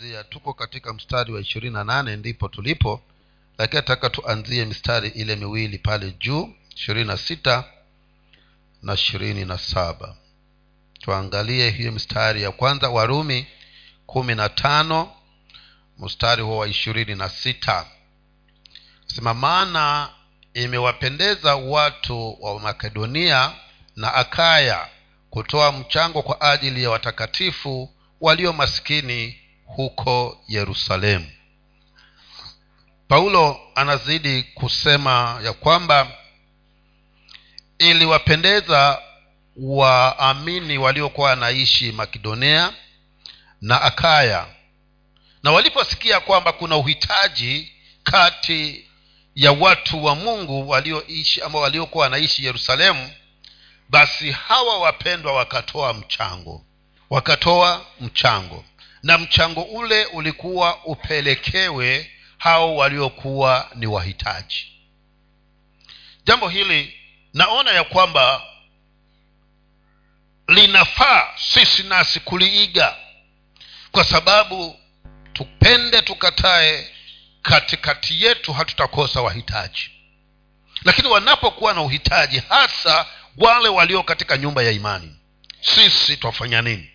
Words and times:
Zia, 0.00 0.24
tuko 0.24 0.54
katika 0.54 0.92
mstari 0.92 1.32
wa 1.32 1.40
ishirini 1.40 1.74
na 1.74 1.84
nane 1.84 2.16
ndipo 2.16 2.48
tulipo 2.48 3.02
lakini 3.58 3.76
nataka 3.76 4.10
tuanzie 4.10 4.64
mistari 4.64 5.08
ile 5.08 5.36
miwili 5.36 5.78
pale 5.78 6.10
juu 6.10 6.54
ishirini 6.76 7.06
na 7.06 7.16
sita 7.16 7.64
na 8.82 8.94
ishirini 8.94 9.44
na 9.44 9.58
saba. 9.58 10.16
Tuangalie 11.00 11.70
hiyo 11.70 11.92
mstari 11.92 12.42
ya 12.42 12.50
kwanza 12.52 12.88
warumi 12.90 13.46
kumi 14.06 14.34
na 14.34 14.48
tano 14.48 15.12
mstari 15.98 16.42
huo 16.42 16.56
wa 16.58 16.68
ishirini 16.68 17.14
na 17.14 17.28
sita. 17.28 17.86
Sema 19.06 19.34
maana 19.34 20.10
imewapendeza 20.54 21.56
watu 21.56 22.36
wa 22.40 22.60
makedonia 22.60 23.52
na 23.96 24.14
akaya 24.14 24.88
kutoa 25.30 25.72
mchango 25.72 26.22
kwa 26.22 26.40
ajili 26.40 26.82
ya 26.82 26.90
watakatifu 26.90 27.94
walio 28.20 28.52
maskini 28.52 29.40
huko 29.66 30.40
yerusalemu. 30.48 31.26
Paulo 33.08 33.60
anazidi 33.74 34.42
kusema 34.42 35.40
ya 35.44 35.52
kwamba 35.52 36.12
iliwapendeza 37.78 39.02
waamini 39.56 40.78
waliokuwa 40.78 41.28
wanaishi 41.30 41.92
makedonia 41.92 42.72
na 43.60 43.82
akaya. 43.82 44.46
Na 45.42 45.52
waliposikia 45.52 46.20
kwamba 46.20 46.52
kuna 46.52 46.76
uhitaji 46.76 47.72
kati 48.02 48.84
ya 49.34 49.52
watu 49.52 50.04
wa 50.04 50.14
mungu 50.14 50.68
walioishi 50.68 51.42
ama 51.42 51.60
waliokuwa 51.60 52.02
wanaishi 52.04 52.44
yerusalemu 52.44 53.10
basi 53.88 54.30
hawa 54.30 54.78
wapendwa 54.78 55.32
wakatoa 55.32 55.94
mchango. 55.94 56.64
Wakatoa 57.10 57.86
mchango 58.00 58.64
na 59.06 59.18
mchango 59.18 59.62
ule 59.62 60.04
ulikuwa 60.04 60.84
upelekewe 60.84 62.10
hao 62.38 62.76
waliokuwa 62.76 63.70
ni 63.74 63.86
wahitaji. 63.86 64.72
Jambo 66.24 66.48
hili 66.48 66.94
naona 67.34 67.70
ya 67.70 67.84
kwamba 67.84 68.42
linafaa 70.48 71.28
sisi 71.36 71.82
nasi 71.82 72.20
kuliiga 72.20 72.96
kwa 73.92 74.04
sababu 74.04 74.80
tupende 75.32 76.02
tukatae 76.02 76.90
katikati 77.42 78.24
yetu 78.24 78.52
hatutakosa 78.52 79.20
wahitaji. 79.22 79.90
Lakini 80.84 81.08
wanapokuwa 81.08 81.74
na 81.74 81.80
uhitaji 81.82 82.42
hasa 82.48 83.06
wale 83.36 83.68
walio 83.68 84.02
katika 84.02 84.36
nyumba 84.36 84.62
ya 84.62 84.70
imani 84.70 85.16
sisi 85.60 86.16
twafanya 86.16 86.62
nini 86.62 86.90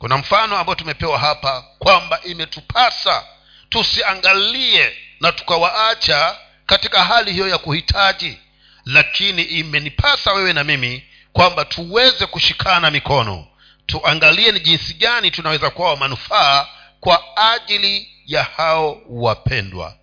kuna 0.00 0.18
mfano 0.18 0.58
ambao 0.58 0.74
tumepewa 0.74 1.18
hapa 1.18 1.64
kwamba 1.78 2.20
imetupasa 2.22 3.24
tusiangalie 3.68 4.96
na 5.20 5.32
tukawaacha 5.32 6.36
katika 6.66 7.04
hali 7.04 7.32
hiyo 7.32 7.48
ya 7.48 7.58
kuhitaji 7.58 8.38
lakini 8.84 9.42
imenipasa 9.42 10.32
wewe 10.32 10.52
na 10.52 10.64
mimi 10.64 11.04
kwamba 11.32 11.64
tuweze 11.64 12.26
kushikana 12.26 12.90
mikono. 12.90 13.46
Tuangalie 13.86 14.52
ni 14.52 14.60
jinsi 14.60 14.94
gani 14.94 15.30
tunaweza 15.30 15.70
kuwa 15.70 15.90
wa 15.90 15.96
manufaa 15.96 16.66
kwa 17.00 17.36
ajili 17.52 18.10
ya 18.26 18.42
hao 18.42 19.02
wapendwa. 19.08 19.94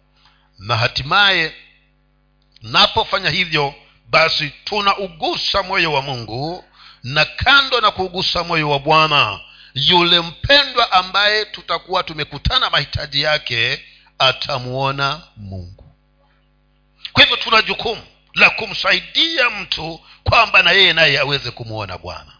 Na 0.60 0.78
hatimaye 0.78 1.54
napofanya 2.62 3.30
hivyo 3.30 3.74
basi 4.10 4.50
tunaugusa 4.64 5.64
moyo 5.64 5.94
wa 5.94 6.02
mungu 6.02 6.64
na 7.04 7.26
kando 7.26 7.82
na 7.82 7.92
kuugusa 7.92 8.44
moyo 8.44 8.70
wa 8.70 8.80
bwana 8.80 9.40
yule 9.78 10.20
mpendwa 10.20 10.92
ambaye 10.92 11.46
tutakuwa 11.46 12.04
tumekutana 12.04 12.70
mahitaji 12.70 13.22
yake 13.22 13.84
atamuona 14.20 15.22
mungu. 15.38 15.84
Kwa 17.14 17.24
hivyo 17.24 17.38
tuna 17.38 17.62
jukumu 17.62 18.02
la 18.34 18.50
kumsaidia 18.50 19.50
mtu 19.50 20.02
kwamba 20.24 20.64
na 20.64 20.72
yeye 20.72 20.94
naye 20.94 21.20
aweze 21.20 21.52
kumwona 21.52 21.98
bwana. 21.98 22.32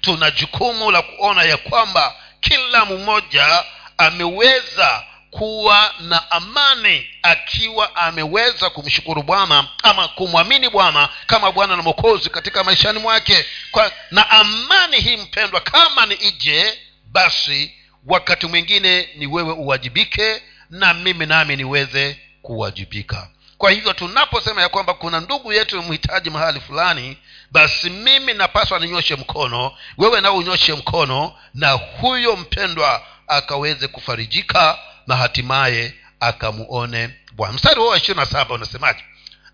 Tuna 0.00 0.30
jukumu 0.30 0.90
la 0.90 1.02
kuona 1.02 1.42
ya 1.42 1.56
kwamba 1.56 2.14
kila 2.40 2.84
mmoja 2.84 3.64
ameweza 3.98 5.02
kuwa 5.30 5.94
na 6.00 6.30
amani 6.30 7.06
akiwa 7.22 7.96
ameweza 7.96 8.70
kumshukuru 8.70 9.22
bwana 9.22 9.68
ama 9.82 10.08
kumwamini 10.08 10.68
bwana 10.68 11.08
kama 11.26 11.52
bwana 11.52 11.76
na 11.76 11.82
mwokozi 11.82 12.30
katika 12.30 12.64
maishani 12.64 12.98
mwake. 12.98 13.44
Kwa, 13.70 13.92
na 14.10 14.30
amani 14.30 15.00
hii 15.00 15.16
mpendwa 15.16 15.60
kama 15.60 16.06
ni 16.06 16.14
ije 16.14 16.78
basi 17.14 17.74
wakati 18.06 18.46
mwingine 18.46 19.08
ni 19.16 19.26
wewe 19.26 19.52
uwajibike 19.52 20.42
na 20.70 20.94
mimi 20.94 21.26
nami 21.26 21.56
niweze 21.56 22.18
kuwajibika. 22.42 23.28
Kwa 23.58 23.70
hivyo 23.70 23.92
tunaposema 23.92 24.62
ya 24.62 24.68
kwamba 24.68 24.94
kuna 24.94 25.20
ndugu 25.20 25.52
yetu 25.52 25.82
mhitaji 25.82 26.30
mahali 26.30 26.60
fulani 26.60 27.16
basi 27.50 27.90
mimi 27.90 28.34
napaswa 28.34 28.78
ninyoshe 28.78 29.16
mkono 29.16 29.72
wewe 29.98 30.20
nao 30.20 30.36
unyoshe 30.36 30.74
mkono 30.74 31.34
na 31.54 31.70
huyo 31.72 32.36
mpendwa 32.36 33.06
akaweze 33.26 33.88
kufarijika 33.88 34.78
na 35.06 35.16
hatimaye 35.16 35.94
akamuone 36.20 37.10
bwana. 37.32 37.52
Mstari 37.54 37.80
huo 37.80 37.88
wa 37.88 37.96
ishirini 37.96 38.20
na 38.20 38.26
saba 38.26 38.54
unasemaje? 38.54 39.04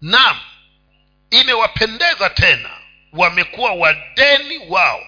Naam 0.01 0.37
imewapendeza 1.31 2.31
tena 2.31 2.71
wamekuwa 3.13 3.73
wadeni 3.73 4.59
wao 4.69 5.01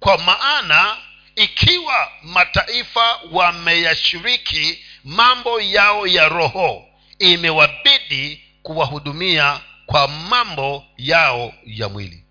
kwa 0.00 0.18
maana 0.18 0.96
ikiwa 1.36 2.12
mataifa 2.22 3.20
wameyashiriki 3.32 4.84
mambo 5.04 5.60
yao 5.60 6.06
ya 6.06 6.28
roho 6.28 6.88
imewabidi 7.18 8.44
kuwahudumia 8.62 9.60
kwa 9.86 10.08
mambo 10.08 10.84
yao 10.96 11.54
ya 11.66 11.88
mwili. 11.88 12.24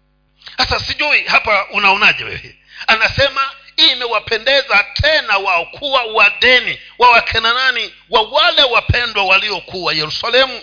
Sasa 0.57 0.79
sijui 0.79 1.23
hapa 1.23 1.67
unaonaje 1.71 2.23
wewe? 2.23 2.55
Anasema 2.87 3.41
imewapendeza 3.91 4.85
tena 4.93 5.37
wao 5.37 5.65
kuwa 5.65 6.03
wadeni 6.03 6.79
wa 6.97 7.09
wakenanani 7.11 7.93
wa 8.09 8.21
wale 8.21 8.63
wapendwa 8.63 9.23
waliokuwa 9.25 9.93
yerusalemu 9.93 10.61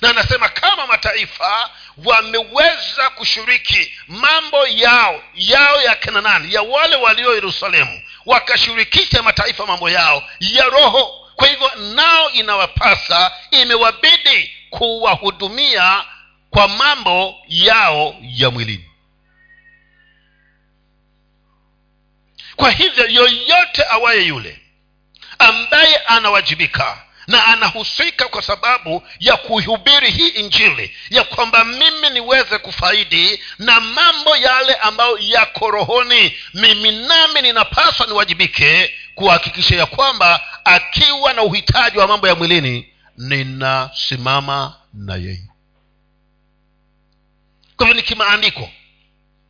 na 0.00 0.10
anasema 0.10 0.48
kama 0.48 0.86
mataifa 0.86 1.70
wameweza 2.04 3.10
kushiriki 3.10 3.92
mambo 4.08 4.66
yao 4.66 5.22
yao 5.34 5.82
ya 5.82 5.94
kenanani 5.94 6.54
ya 6.54 6.62
wale 6.62 6.96
walio 6.96 7.34
yerusalemu 7.34 8.02
wakashirikisha 8.26 9.22
mataifa 9.22 9.66
mambo 9.66 9.90
yao 9.90 10.22
ya 10.40 10.64
roho. 10.64 11.20
Kwa 11.36 11.48
hivyo 11.48 11.70
nao 11.74 12.30
inawapasa 12.30 13.32
imewabidi 13.50 14.50
kuwahudumia 14.70 16.04
kwa 16.50 16.68
mambo 16.68 17.34
yao 17.48 18.16
ya 18.20 18.50
mwilini. 18.50 18.90
Kwa 22.56 22.70
hivyo 22.70 23.06
yoyote 23.06 23.84
awaye 23.90 24.22
yule 24.22 24.60
ambaye 25.38 25.96
anawajibika 25.96 27.03
na 27.26 27.46
anahusika 27.46 28.28
kwa 28.28 28.42
sababu 28.42 29.02
ya 29.20 29.36
kuhubiri 29.36 30.10
hii 30.10 30.28
injili 30.28 30.96
ya 31.10 31.24
kwamba 31.24 31.64
mimi 31.64 32.10
niweze 32.10 32.58
kufaidi 32.58 33.40
na 33.58 33.80
mambo 33.80 34.36
yale 34.36 34.74
ambayo 34.74 35.18
yako 35.20 35.70
rohoni. 35.70 36.36
Mimi 36.54 36.92
nami 36.92 37.42
ninapaswa 37.42 38.06
niwajibike 38.06 38.94
kuhakikisha 39.14 39.76
ya 39.76 39.86
kwamba 39.86 40.40
akiwa 40.64 41.32
na 41.32 41.42
uhitaji 41.42 41.98
wa 41.98 42.06
mambo 42.06 42.28
ya 42.28 42.34
mwilini 42.34 42.88
ninasimama 43.18 44.76
na 44.94 45.16
yeye. 45.16 45.42
Kwa 47.76 47.86
hivyo 47.86 47.94
ni 48.02 48.02
kimaandiko 48.08 48.70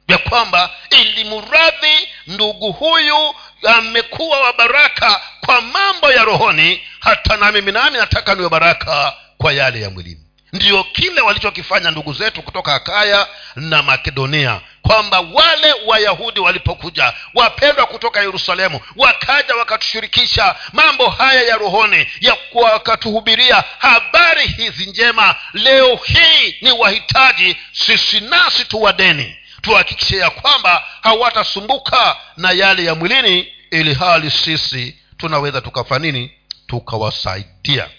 ya 0.09 0.19
kwamba 0.19 0.71
ili 0.91 1.25
mradhi 1.25 2.09
ndugu 2.27 2.73
huyu 2.73 3.35
amekuwa 3.69 4.41
wa 4.41 4.53
baraka 4.53 5.21
kwa 5.45 5.61
mambo 5.61 6.13
ya 6.13 6.25
rohoni 6.25 6.81
hata 7.01 7.37
na 7.37 7.53
mimi 7.53 7.73
nami 7.73 7.99
nataka 7.99 8.35
niwe 8.35 8.49
baraka 8.49 9.13
kwa 9.39 9.53
yale 9.53 9.81
ya 9.81 9.91
mwilini. 9.91 10.21
Ndiyo 10.53 10.85
kile 10.85 11.21
walichokifanya 11.21 11.91
ndugu 11.91 12.13
zetu 12.13 12.43
kutoka 12.43 12.75
akaya 12.75 13.27
na 13.57 13.83
makedonia 13.83 14.61
kwamba 14.83 15.21
wale 15.21 15.73
wayahudi 15.87 16.41
walipokuja 16.41 17.13
wapendwa 17.35 17.87
kutoka 17.87 18.21
yerusalemu 18.21 18.81
wakaja 18.97 19.55
wakatushirikisha 19.57 20.55
mambo 20.73 21.09
haya 21.11 21.43
ya 21.43 21.57
rohoni 21.57 22.07
ya 22.21 22.37
wakatuhubiria 22.53 23.65
habari 23.79 24.47
hizi 24.47 24.87
njema 24.87 25.35
leo 25.53 25.97
hii 26.05 26.57
ni 26.61 26.73
wahitaji 26.73 27.57
sisi 27.73 28.21
nasi 28.21 28.65
tuwadeni. 28.65 29.37
Tuhakikishe 29.63 30.17
ya 30.17 30.31
kwamba 30.31 30.85
hawatasumbuka 31.03 32.17
na 32.37 32.51
yale 32.51 32.85
ya 32.85 32.95
mwilini 32.95 33.53
ili 33.71 33.95
hali 33.95 34.31
sisi 34.31 34.97
tunaweza 35.17 35.61
tukafanya 35.61 36.13
nini? 36.13 36.31
Tukawasaidia. 36.67 37.91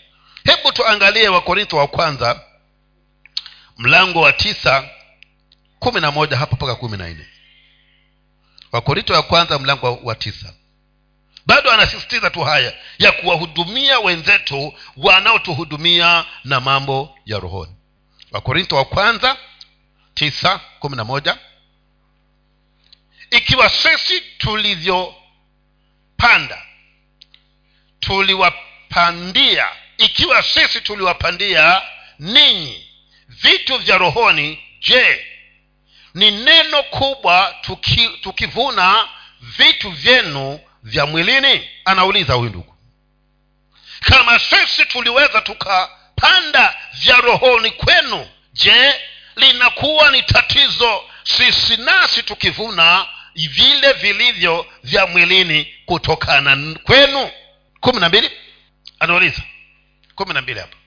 Hebu 0.43 0.71
tuangalie 0.71 1.29
wakorintho 1.29 1.77
wa 1.77 1.87
kwanza 1.87 2.41
mlango 3.77 4.21
wa 4.21 4.33
tisa 4.33 4.89
kumi 5.79 6.01
na 6.01 6.11
moja 6.11 6.37
hapa 6.37 6.55
mpaka 6.55 6.75
kumi 6.75 6.97
na 6.97 7.09
nne. 7.09 7.27
Wakorinto 8.71 9.13
wa 9.13 9.23
kwanza 9.23 9.59
mlango 9.59 9.99
wa 10.03 10.15
tisa. 10.15 10.53
Bado 11.45 11.71
anasisitiza 11.71 12.29
tu 12.29 12.41
haya 12.41 12.73
ya 12.99 13.11
kuwahudumia 13.11 13.99
wenzetu 13.99 14.73
wanaotuhudumia 14.97 16.25
na 16.43 16.59
mambo 16.59 17.17
ya 17.25 17.39
rohoni. 17.39 17.75
Wakorinto 18.31 18.75
wa 18.75 18.85
kwanza 18.85 19.37
tisa 20.13 20.59
kumi 20.79 20.95
na 20.95 21.03
moja. 21.03 21.37
Ikiwa 23.31 23.69
sisi 23.69 24.21
tulivyopanda 24.37 26.65
tuliwapandia 28.05 29.69
ikiwa 29.97 30.43
sisi 30.43 30.81
tuliwapandia 30.81 31.81
ninyi 32.19 32.87
vitu 33.27 33.77
vya 33.77 33.97
rohoni 33.97 34.63
je 34.79 35.25
ni 36.13 36.31
neno 36.31 36.83
kubwa 36.83 37.55
tuki, 37.61 38.09
tukivuna 38.21 39.07
vitu 39.41 39.91
vyenu 39.91 40.59
vya 40.83 41.05
mwilini? 41.05 41.69
Anauliza 41.85 42.33
huyu 42.33 42.49
ndugu. 42.49 42.75
Kama 43.99 44.39
sisi 44.39 44.85
tuliweza 44.85 45.41
tukapanda 45.41 46.75
vya 46.93 47.15
rohoni 47.17 47.71
kwenu 47.71 48.27
je 48.53 48.95
linakuwa 49.35 50.11
ni 50.11 50.21
tatizo 50.23 51.03
sisi 51.23 51.77
nasi 51.77 52.23
tukivuna 52.23 53.07
vile 53.35 53.93
vilivyo 53.93 54.65
vya 54.83 55.07
mwilini 55.07 55.73
kutokana 55.85 56.75
kwenu 56.83 57.31
kumi 57.85 57.99
na 57.99 58.09
mbili? 58.09 58.31
Anauliza. 58.99 59.41
Kumi 60.15 60.33
na 60.33 60.41
mbili 60.41 60.59
hapo 60.59 60.77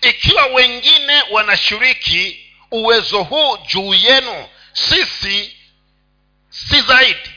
ikiwa 0.00 0.46
wengine 0.46 1.22
wanashiriki 1.30 2.46
uwezo 2.70 3.22
huu 3.22 3.56
juu 3.56 3.94
yenu 3.94 4.48
sisi 4.72 5.56
si 6.48 6.80
zaidi 6.80 7.30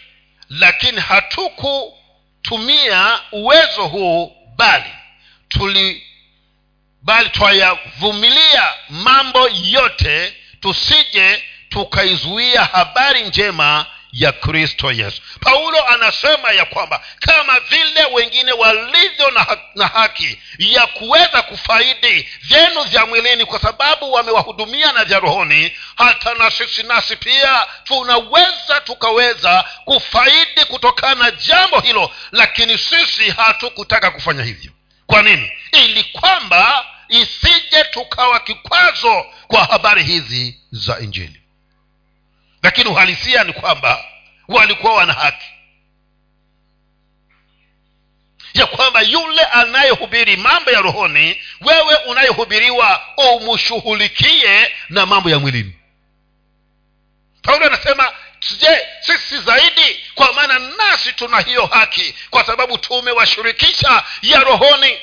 lakini 0.50 1.02
hatukutumia 1.02 3.20
uwezo 3.32 3.88
huu 3.88 4.36
bali 4.56 4.94
tuli 5.48 6.08
bali 7.02 7.30
twayavumilia 7.30 8.74
mambo 8.90 9.50
yote 9.50 10.34
tusije 10.60 11.44
tukaizuia 11.70 12.64
habari 12.66 13.24
njema 13.24 13.86
ya 14.14 14.32
kristo 14.32 14.92
yesu. 14.92 15.22
Paulo 15.40 15.88
anasema 15.88 16.52
ya 16.52 16.66
kwamba 16.66 17.06
kama 17.20 17.60
vile 17.60 18.06
wengine 18.14 18.52
walivyo 18.52 19.32
na, 19.32 19.40
ha- 19.44 19.58
na 19.76 19.88
haki 19.88 20.40
ya 20.60 20.88
kuweza 20.88 21.42
kufaidi 21.42 22.30
vyenu 22.42 22.84
vya 22.84 23.06
mwilini 23.06 23.46
kwa 23.46 23.60
sababu 23.60 24.12
wamewahudumia 24.14 24.92
na 24.92 25.06
vya 25.06 25.20
rohoni 25.20 25.72
hata 25.96 26.34
na 26.34 26.52
sisi 26.52 26.84
nasi 26.84 27.16
pia 27.16 27.68
tunaweza 27.84 28.82
tukaweza 28.84 29.66
kufaidi 29.86 30.66
kutokana 30.68 31.16
na 31.16 31.32
jambo 31.32 31.80
hilo 31.80 32.12
lakini 32.32 32.78
sisi 32.78 33.32
hatukutaka 33.32 34.12
kufanya 34.12 34.44
hivyo. 34.44 34.72
Kwa 35.08 35.22
nini? 35.22 35.52
Ili 35.72 36.04
kwamba 36.04 36.86
isije 37.10 37.84
tukawa 37.92 38.40
kikwazo 38.40 39.26
kwa 39.48 39.64
habari 39.66 40.04
hizi 40.04 40.60
za 40.72 41.00
injili 41.00 41.40
lakini 42.64 42.90
uhalisia 42.90 43.44
ni 43.44 43.54
kwamba 43.54 44.06
walikuwa 44.48 44.94
wana 44.96 45.14
haki. 45.14 45.46
Ya 48.54 48.66
kwamba 48.66 49.02
yule 49.02 49.42
anayehubiri 49.42 50.38
mambo 50.38 50.72
ya 50.72 50.82
rohoni 50.82 51.42
wewe 51.62 51.96
unayehubiriwa 51.96 53.02
umshughulikie 53.18 54.72
na 54.90 55.06
mambo 55.06 55.30
ya 55.30 55.40
mwilini. 55.40 55.74
Paulo 57.42 57.66
anasema 57.66 58.14
je 58.60 58.88
sisi 59.02 59.38
zaidi? 59.40 60.00
Kwa 60.16 60.34
maana 60.34 60.60
nasi 60.60 61.14
tuna 61.14 61.40
hiyo 61.40 61.66
haki 61.66 62.16
kwa 62.30 62.46
sababu 62.46 62.78
tumewashirikisha 62.78 64.04
ya 64.22 64.40
rohoni 64.40 64.98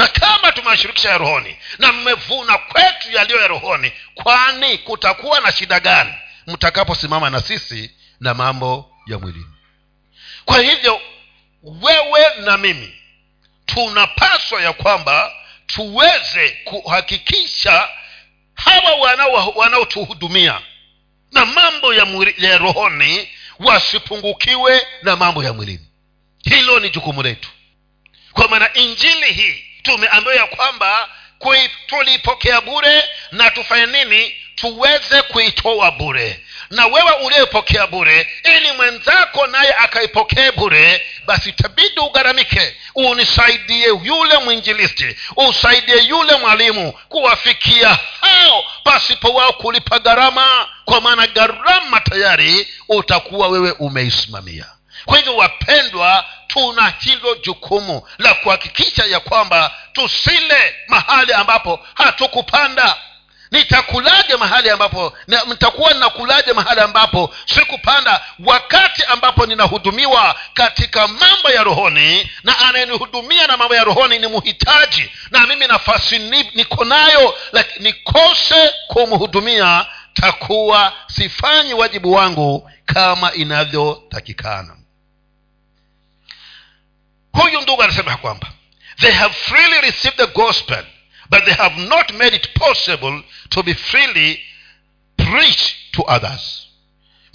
na 0.00 0.08
kama 0.08 0.52
tumewashirikisha 0.52 1.08
ya 1.10 1.18
rohoni 1.18 1.56
na 1.78 1.92
mmevuna 1.92 2.58
kwetu 2.58 3.12
yaliyo 3.12 3.40
ya 3.40 3.46
rohoni 3.48 3.92
kwani 4.14 4.78
kutakuwa 4.78 5.40
na 5.40 5.52
shida 5.52 5.80
gani 5.80 6.14
mtakaposimama 6.46 7.30
na 7.30 7.40
sisi 7.40 7.90
na 8.20 8.34
mambo 8.34 8.90
ya 9.06 9.18
mwilini? 9.18 9.46
Kwa 10.44 10.58
hivyo 10.60 11.00
wewe 11.62 12.26
na 12.40 12.56
mimi 12.56 12.94
tunapaswa 13.66 14.62
ya 14.62 14.72
kwamba 14.72 15.32
tuweze 15.66 16.50
kuhakikisha 16.64 17.88
hawa 18.54 18.94
wanaotuhudumia 18.94 19.52
wanaotuhudumia 19.56 20.60
na 21.32 21.46
mambo 21.46 21.94
ya, 21.94 22.04
mwiri, 22.04 22.34
ya 22.38 22.58
rohoni 22.58 23.28
wasipungukiwe 23.58 24.86
na 25.02 25.16
mambo 25.16 25.44
ya 25.44 25.52
mwilini. 25.52 25.86
Hilo 26.44 26.80
ni 26.80 26.90
jukumu 26.90 27.22
letu. 27.22 27.48
Kwa 28.32 28.48
maana 28.48 28.74
injili 28.74 29.32
hii 29.32 29.69
tumeambiwa 29.82 30.34
ya 30.34 30.46
kwamba 30.46 31.08
tuliipokea 31.86 32.60
bure 32.60 33.04
na 33.32 33.50
tufanye 33.50 33.86
nini? 33.86 34.34
Tuweze 34.54 35.22
kuitoa 35.22 35.90
bure. 35.90 36.40
Na 36.70 36.86
wewe 36.86 37.12
uliyepokea 37.12 37.86
bure 37.86 38.28
ili 38.44 38.72
mwenzako 38.72 39.46
naye 39.46 39.74
akaipokee 39.74 40.50
bure 40.50 41.06
basi 41.26 41.52
tabidi 41.52 42.00
ugharamike. 42.00 42.76
Unisaidie 42.94 43.86
yule 44.02 44.38
mwinjilisti 44.44 45.16
usaidie 45.36 46.02
yule 46.02 46.36
mwalimu 46.36 46.92
kuwafikia 46.92 47.98
hao. 48.20 48.64
Pasipo 48.84 49.28
wao 49.34 49.52
kulipa 49.52 49.98
gharama 49.98 50.68
kwa 50.84 51.00
maana 51.00 51.26
gharama 51.26 52.00
tayari 52.00 52.68
utakuwa 52.88 53.48
wewe 53.48 53.70
umeisimamia 53.72 54.66
kwa 55.04 55.16
hivyo 55.18 55.36
wapendwa 55.36 56.24
tuna 56.46 56.92
hilo 57.00 57.34
jukumu 57.34 58.02
la 58.18 58.34
kuhakikisha 58.34 59.04
ya 59.04 59.20
kwamba 59.20 59.74
tusile 59.92 60.74
mahali 60.88 61.32
ambapo 61.32 61.80
hatukupanda. 61.94 62.96
Nitakulaje 63.50 64.36
mahali 64.36 64.70
ambapo 64.70 65.12
nitakuwa 65.46 65.92
ninakulaje 65.92 66.52
mahali 66.52 66.80
ambapo 66.80 67.34
sikupanda? 67.46 68.24
Wakati 68.44 69.04
ambapo 69.04 69.46
ninahudumiwa 69.46 70.36
katika 70.54 71.08
mambo 71.08 71.50
ya 71.50 71.62
rohoni 71.64 72.30
na 72.44 72.58
anayenihudumia 72.58 73.46
na 73.46 73.56
mambo 73.56 73.74
ya 73.74 73.84
rohoni 73.84 74.18
ni 74.18 74.26
mhitaji 74.26 75.10
na 75.30 75.46
mimi 75.46 75.66
nafasi 75.66 76.18
niko 76.54 76.84
nayo 76.84 77.34
laki- 77.52 77.82
nikose 77.82 78.74
kumhudumia 78.88 79.86
takuwa 80.14 80.92
sifanyi 81.06 81.74
wajibu 81.74 82.12
wangu 82.12 82.70
kama 82.86 83.32
inavyotakikana 83.32 84.76
huyu 87.32 87.60
ndugu 87.60 87.82
anasema 87.82 88.10
ya 88.10 88.16
kwamba 88.16 88.52
they 89.00 89.10
have 89.12 89.34
freely 89.34 89.80
received 89.80 90.16
the 90.16 90.26
gospel 90.26 90.84
but 91.30 91.44
they 91.44 91.54
have 91.54 91.80
not 91.80 92.10
made 92.10 92.36
it 92.36 92.48
possible 92.58 93.22
to 93.48 93.62
be 93.62 93.74
freely 93.74 94.40
preached 95.16 95.74
to 95.92 96.02
others. 96.08 96.66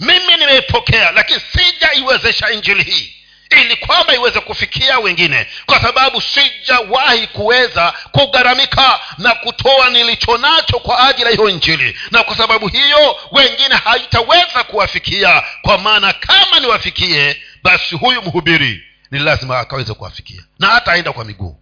Mimi 0.00 0.36
nimeipokea 0.36 1.10
lakini 1.10 1.40
sijaiwezesha 1.52 2.50
injili 2.50 2.82
hii. 2.82 3.12
Ili 3.50 3.76
kwamba 3.76 4.14
iweze 4.14 4.40
kufikia 4.40 4.98
wengine. 4.98 5.46
Kwa 5.66 5.80
sababu 5.82 6.20
sijawahi 6.20 7.26
kuweza 7.26 7.94
kugharamika 8.12 9.00
na 9.18 9.34
kutoa 9.34 9.90
nilicho 9.90 10.38
nacho 10.38 10.78
kwa 10.78 11.08
ajili 11.08 11.24
ya 11.26 11.30
hiyo 11.36 11.48
injili. 11.48 11.96
Na 12.10 12.22
kwa 12.22 12.36
sababu 12.36 12.68
hiyo 12.68 13.16
wengine 13.32 13.74
haitaweza 13.74 14.64
kuwafikia. 14.64 15.42
Kwa 15.62 15.78
maana 15.78 16.12
kama 16.12 16.60
niwafikie 16.60 17.42
basi 17.62 17.94
huyu 17.96 18.22
mhubiri 18.22 18.82
ni 19.10 19.18
lazima 19.18 19.58
akaweze 19.58 19.94
kuwafikia. 19.94 20.42
Na 20.58 20.66
hata 20.66 20.92
aenda 20.92 21.12
kwa 21.12 21.24
miguu. 21.24 21.60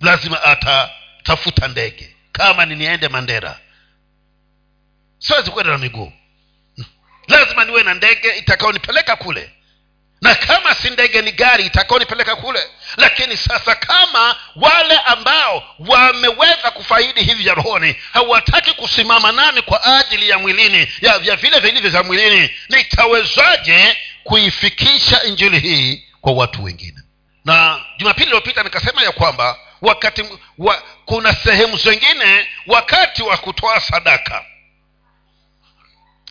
Lazima 0.00 0.42
atatafuta 0.42 1.68
ndege. 1.68 2.16
Kama 2.32 2.66
ni 2.66 2.76
niende 2.76 3.08
mandera. 3.08 3.58
Siwezi 5.18 5.50
kwenda 5.50 5.72
na 5.72 5.78
miguu. 5.78 6.12
Lazima 7.28 7.64
niwe 7.64 7.82
na 7.82 7.94
ndege 7.94 8.32
itakaonipeleka 8.32 9.16
kule. 9.16 9.50
Na 10.20 10.34
kama 10.34 10.74
si 10.74 10.90
ndege 10.90 11.22
ni 11.22 11.32
gari 11.32 11.66
itakaonipeleka 11.66 12.36
kule. 12.36 12.60
Lakini 12.96 13.36
sasa 13.36 13.74
kama 13.74 14.36
wale 14.56 14.98
ambao 14.98 15.74
wameweza 15.78 16.70
kufaidi 16.70 17.20
hivi 17.22 17.42
vya 17.42 17.54
rohoni 17.54 17.96
hawataki 18.12 18.72
kusimama 18.72 19.32
nami 19.32 19.62
kwa 19.62 19.98
ajili 19.98 20.28
ya 20.28 20.38
mwilini 20.38 20.88
ya 21.00 21.18
vya 21.18 21.36
vile 21.36 21.60
vilivyo 21.60 21.90
vya 21.90 22.02
mwilini 22.02 22.50
nitawezaje 22.68 23.96
kuifikisha 24.24 25.22
injili 25.22 25.58
hii 25.60 26.04
kwa 26.20 26.32
watu 26.32 26.64
wengine. 26.64 27.00
Na 27.44 27.80
jumapili 27.98 28.26
iliyopita 28.26 28.62
nikasema 28.62 29.02
ya 29.02 29.12
kwamba 29.12 29.58
wakati 29.82 30.24
wa, 30.58 30.82
kuna 31.04 31.34
sehemu 31.34 31.76
zingine 31.76 32.46
wakati 32.66 33.22
wa 33.22 33.36
kutoa 33.36 33.80
sadaka. 33.80 34.44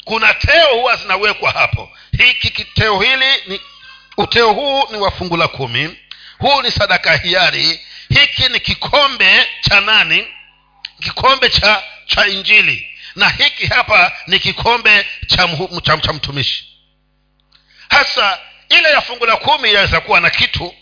Kuna 0.03 0.33
teo 0.33 0.67
huwa 0.75 0.95
zinawekwa 0.95 1.51
hapo. 1.51 1.91
Hiki 2.17 2.49
kiteo 2.49 3.01
hili 3.01 3.25
ni 3.47 3.61
uteo 4.17 4.53
huu 4.53 4.83
ni 4.91 4.97
wa 4.97 5.11
fungu 5.11 5.37
la 5.37 5.47
kumi. 5.47 5.97
Huu 6.39 6.61
ni 6.61 6.71
sadaka 6.71 7.17
hiari. 7.17 7.79
Hiki 8.09 8.49
ni 8.49 8.59
kikombe 8.59 9.47
cha 9.61 9.81
nani? 9.81 10.27
Kikombe 10.99 11.49
cha 11.49 11.83
cha 12.05 12.27
injili. 12.27 12.89
Na 13.15 13.29
hiki 13.29 13.65
hapa 13.67 14.11
ni 14.27 14.39
kikombe 14.39 15.05
cha, 15.27 15.47
cha, 15.83 15.97
cha 15.97 16.13
mtumishi 16.13 16.72
hasa 17.93 18.39
ile 18.69 18.89
ya 18.91 19.01
fungu 19.01 19.25
la 19.25 19.37
kumi 19.37 19.69
inaweza 19.69 20.01
kuwa 20.01 20.19
na 20.19 20.29
kitu. 20.29 20.73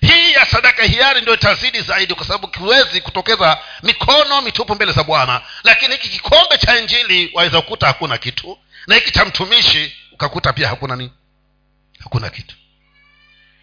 Hii 0.00 0.32
ya 0.32 0.46
sadaka 0.46 0.82
hiari 0.84 1.20
ndio 1.20 1.34
itazidi 1.34 1.80
zaidi 1.80 2.14
kwa 2.14 2.26
sababu 2.26 2.48
kiwezi 2.48 3.00
kutokeza 3.00 3.58
mikono 3.82 4.42
mitupu 4.42 4.74
mbele 4.74 4.92
za 4.92 5.04
bwana. 5.04 5.40
Lakini 5.64 5.92
hiki 5.94 6.08
kikombe 6.08 6.58
cha 6.58 6.78
injili 6.78 7.30
waweza 7.34 7.60
kukuta 7.60 7.86
hakuna 7.86 8.18
kitu. 8.18 8.58
Na 8.86 8.94
hiki 8.94 9.10
cha 9.10 9.24
mtumishi 9.24 9.96
ukakuta 10.12 10.52
pia 10.52 10.68
hakuna 10.68 10.96
nini 10.96 11.12
hakuna 11.98 12.30
kitu 12.30 12.56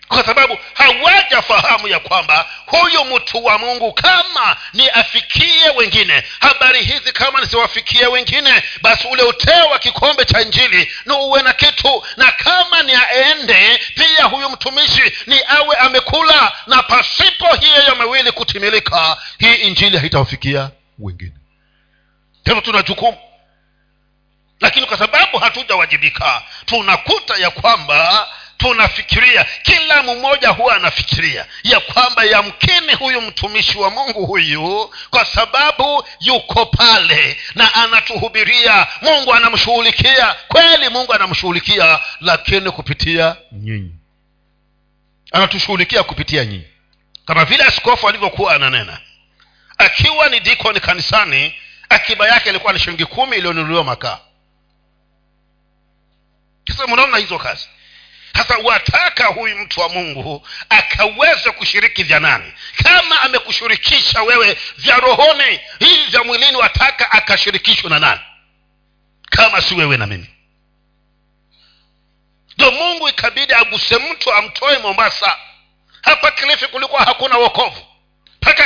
kwa 0.10 0.26
sababu 0.26 0.58
hawajafahamu 0.74 1.88
ya 1.88 2.00
kwamba 2.00 2.50
huyu 2.66 3.06
mtu 3.06 3.46
wa 3.46 3.58
mungu 3.60 3.94
kama 3.94 4.58
ni 4.74 4.90
afikie 4.90 5.70
wengine. 5.76 6.24
Habari 6.40 6.84
hizi 6.84 7.12
kama 7.12 7.42
nisiwafikie 7.42 8.08
wengine 8.08 8.64
basi 8.82 9.08
ule 9.08 9.24
uteo 9.24 9.66
wa 9.66 9.80
kikombe 9.80 10.26
cha 10.26 10.42
injili 10.42 10.92
ni 11.06 11.14
uwe 11.14 11.42
na 11.42 11.54
kitu. 11.54 12.04
Na 12.18 12.32
kama 12.32 12.84
ni 12.84 12.94
aende 12.96 13.80
pia 13.96 14.26
huyu 14.26 14.50
mtumishi 14.50 15.12
ni 15.28 15.40
awe 15.48 15.76
amekula 15.76 16.52
na 16.68 16.84
pasipo 16.84 17.48
hiyo 17.56 17.96
mawili 17.96 18.32
kutimilika 18.32 19.18
hii 19.40 19.54
injili 19.56 19.98
haitawafikia 19.98 20.70
wengine. 21.00 21.34
Hivyo 22.46 22.62
tuna 22.62 22.82
jukumu. 22.82 23.18
Lakini 24.62 24.86
kwa 24.86 24.98
sababu 24.98 25.38
hatujawajibika 25.38 26.42
tunakuta 26.66 27.36
ya 27.38 27.50
kwamba 27.50 28.28
tunafikiria 28.60 29.46
kila 29.64 30.04
mmoja 30.04 30.50
huwa 30.50 30.76
anafikiria 30.76 31.46
ya 31.64 31.80
kwamba 31.80 32.24
yamkini 32.24 32.94
huyu 33.00 33.22
mtumishi 33.22 33.78
wa 33.78 33.90
mungu 33.90 34.26
huyu 34.26 34.94
kwa 35.10 35.26
sababu 35.26 36.04
yuko 36.20 36.66
pale 36.66 37.38
na 37.56 37.74
anatuhubiria. 37.74 38.88
Mungu 39.02 39.34
anamshughulikia 39.34 40.36
kweli 40.48 40.90
mungu 40.90 41.14
anamshughulikia 41.14 42.00
lakini 42.22 42.72
kupitia 42.72 43.36
nyinyi. 43.52 43.96
Anatushughulikia 45.32 46.04
kupitia 46.04 46.46
nyinyi. 46.46 46.68
Kama 47.26 47.46
vile 47.46 47.64
askofu 47.64 48.10
alivyokuwa 48.10 48.56
ananena 48.56 49.00
akiwa 49.78 50.30
ni 50.30 50.40
dikoni 50.40 50.80
kanisani 50.80 51.56
akiba 51.90 52.28
yake 52.28 52.50
ilikuwa 52.50 52.74
ni 52.74 52.80
shilingi 52.80 53.06
kumi 53.06 53.38
iliyonunuliwa 53.38 53.84
makaa. 53.84 54.20
Sasa 56.68 56.88
mnaona 56.88 57.18
hizo 57.18 57.40
kazi 57.40 57.68
sasa 58.40 58.58
wataka 58.58 59.26
huyu 59.26 59.58
mtu 59.58 59.80
wa 59.80 59.90
mungu 59.90 60.48
akaweze 60.70 61.52
kushiriki 61.52 62.04
vya 62.04 62.20
nani? 62.20 62.54
Kama 62.84 63.22
amekushirikisha 63.22 64.24
wewe 64.24 64.58
vya 64.78 64.96
rohoni 64.98 65.60
hivi 65.80 66.06
vya 66.10 66.24
mwilini 66.24 66.58
wataka 66.58 67.12
akashirikishwa 67.12 67.90
na 67.90 68.00
nani? 68.00 68.22
Kama 69.30 69.62
si 69.62 69.76
wewe 69.76 69.98
na 69.98 70.08
mimi. 70.08 70.28
Ndo 72.58 72.72
mungu 72.72 73.10
ikabidi 73.10 73.54
aguse 73.54 73.98
mtu 73.98 74.34
amtoe 74.34 74.78
mombasa. 74.78 75.38
Hapa 76.02 76.32
kilifi 76.32 76.68
kulikuwa 76.68 77.02
hakuna 77.04 77.38
wokovu. 77.38 77.86
Mpaka 78.42 78.66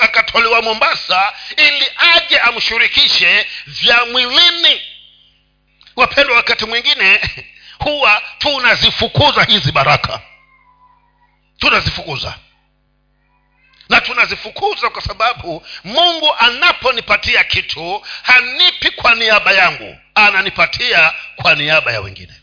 akatolewa 0.00 0.62
mombasa 0.62 1.32
ili 1.56 1.86
aje 2.14 2.38
amshirikishe 2.38 3.46
vya 3.66 4.04
mwilini. 4.06 4.80
Wapendwa 5.96 6.36
wakati 6.36 6.64
mwingine 6.66 7.20
huwa 7.78 8.22
tunazifukuza 8.38 9.44
hizi 9.44 9.72
baraka. 9.72 10.20
Tunazifukuza. 11.58 12.34
Na 13.88 14.00
tunazifukuza 14.00 14.90
kwa 14.90 15.02
sababu 15.02 15.66
mungu 15.84 16.34
anaponipatia 16.38 17.44
kitu 17.44 18.02
hanipi 18.22 18.90
kwa 18.90 19.14
niaba 19.14 19.52
yangu 19.52 19.98
ananipatia 20.14 21.12
kwa 21.36 21.54
niaba 21.54 21.92
ya 21.92 22.00
wengine 22.00 22.34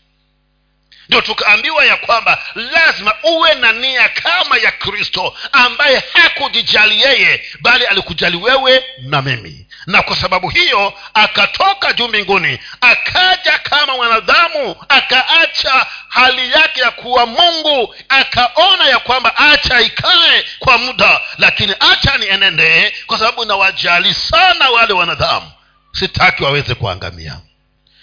ndio 1.08 1.20
tukaambiwa 1.20 1.84
ya 1.84 1.96
kwamba 1.96 2.42
lazima 2.54 3.14
uwe 3.22 3.54
na 3.54 3.72
nia 3.72 4.08
kama 4.08 4.56
ya 4.58 4.72
kristo 4.72 5.36
ambaye 5.52 6.02
hakujijali 6.12 7.00
yeye 7.00 7.44
bali 7.60 7.86
alikujali 7.86 8.36
wewe 8.36 8.84
na 8.98 9.22
mimi. 9.22 9.66
Na 9.86 10.02
kwa 10.02 10.16
sababu 10.16 10.48
hiyo 10.48 10.92
akatoka 11.14 11.92
juu 11.92 12.08
mbinguni 12.08 12.58
akaja 12.80 13.58
kama 13.58 13.96
mwanadamu 13.96 14.76
akaacha 14.88 15.86
hali 16.08 16.52
yake 16.52 16.80
ya 16.80 16.90
kuwa 16.90 17.26
mungu 17.26 17.94
akaona 18.08 18.84
ya 18.84 18.98
kwamba 18.98 19.36
acha 19.36 19.80
ikae 19.80 20.44
kwa 20.58 20.78
muda 20.78 21.20
lakini 21.38 21.74
acha 21.80 22.18
nienende 22.18 22.94
kwa 23.06 23.18
sababu 23.18 23.44
nawajali 23.44 24.14
sana 24.14 24.70
wale 24.70 24.92
wanadamu. 24.92 25.50
Sitaki 25.92 26.44
waweze 26.44 26.74
kuangamia. 26.74 27.40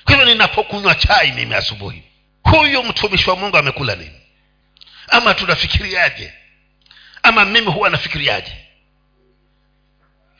Kwa 0.05 0.15
hivyo 0.15 0.25
ninapokunywa 0.25 0.95
chai 0.95 1.31
mimi 1.31 1.55
asubuhi 1.55 2.03
huyu 2.43 2.83
mtumishi 2.83 3.29
wa 3.29 3.35
mungu 3.35 3.57
amekula 3.57 3.95
nini? 3.95 4.21
Ama 5.07 5.33
tunafikiriaje? 5.33 6.33
Ama 7.23 7.45
mimi 7.45 7.67
huwa 7.71 7.89
nafikiriaje? 7.89 8.51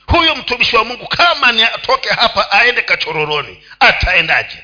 Huyu 0.08 0.36
mtumishi 0.36 0.76
wa 0.76 0.86
mungu 0.86 1.08
kama 1.08 1.52
ni 1.52 1.64
atoke 1.64 2.10
hapa 2.10 2.52
aende 2.52 2.82
kachororoni 2.82 3.64
ataendaje? 3.80 4.64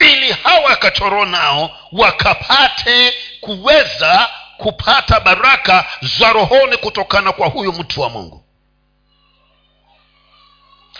Ili 0.00 0.32
hawa 0.32 0.76
kachoro 0.76 1.24
nao 1.26 1.78
wakapate 1.92 3.14
kuweza 3.40 4.30
kupata 4.56 5.20
baraka 5.20 5.86
za 6.00 6.32
rohoni 6.32 6.76
kutokana 6.76 7.32
kwa 7.32 7.48
huyu 7.48 7.72
mtu 7.72 8.00
wa 8.00 8.10
mungu 8.10 8.43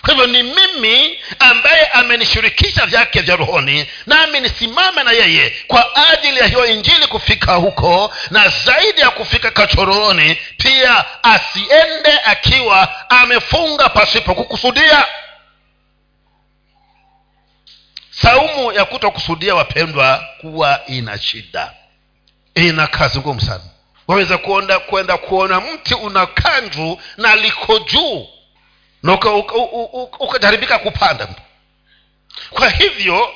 kwa 0.05 0.13
hivyo 0.13 0.27
ni 0.27 0.43
mimi 0.43 1.19
ambaye 1.39 1.85
amenishirikisha 1.85 2.85
vyake 2.85 3.21
vya 3.21 3.35
rohoni 3.35 3.85
nami 4.05 4.39
nisimame 4.39 5.03
na 5.03 5.11
yeye 5.11 5.53
kwa 5.67 5.95
ajili 6.09 6.39
ya 6.39 6.45
hiyo 6.47 6.65
injili 6.65 7.07
kufika 7.07 7.53
huko 7.53 8.13
na 8.31 8.49
zaidi 8.49 9.01
ya 9.01 9.09
kufika 9.09 9.51
kachororoni 9.51 10.35
pia 10.57 11.23
asiende 11.23 12.19
akiwa 12.25 13.09
amefunga 13.09 13.89
pasipo 13.89 14.35
kukusudia. 14.35 15.05
Saumu 18.09 18.71
ya 18.71 18.85
kutokusudia 18.85 19.55
wapendwa 19.55 20.25
kuwa 20.41 20.81
ina 20.87 21.17
shida. 21.17 21.73
Ina 22.55 22.87
kazi 22.87 23.19
ngumu 23.19 23.41
sana. 23.41 23.63
Waweza 24.07 24.37
kuenda 24.37 24.79
kwenda 24.79 25.17
kuona 25.17 25.61
mti 25.61 25.93
una 25.93 26.25
kanju 26.25 26.99
na 27.17 27.35
liko 27.35 27.79
juu 27.79 28.27
na 29.05 29.13
ukajaribika 30.19 30.79
kupanda 30.79 31.27
kwa 32.49 32.69
hivyo 32.69 33.33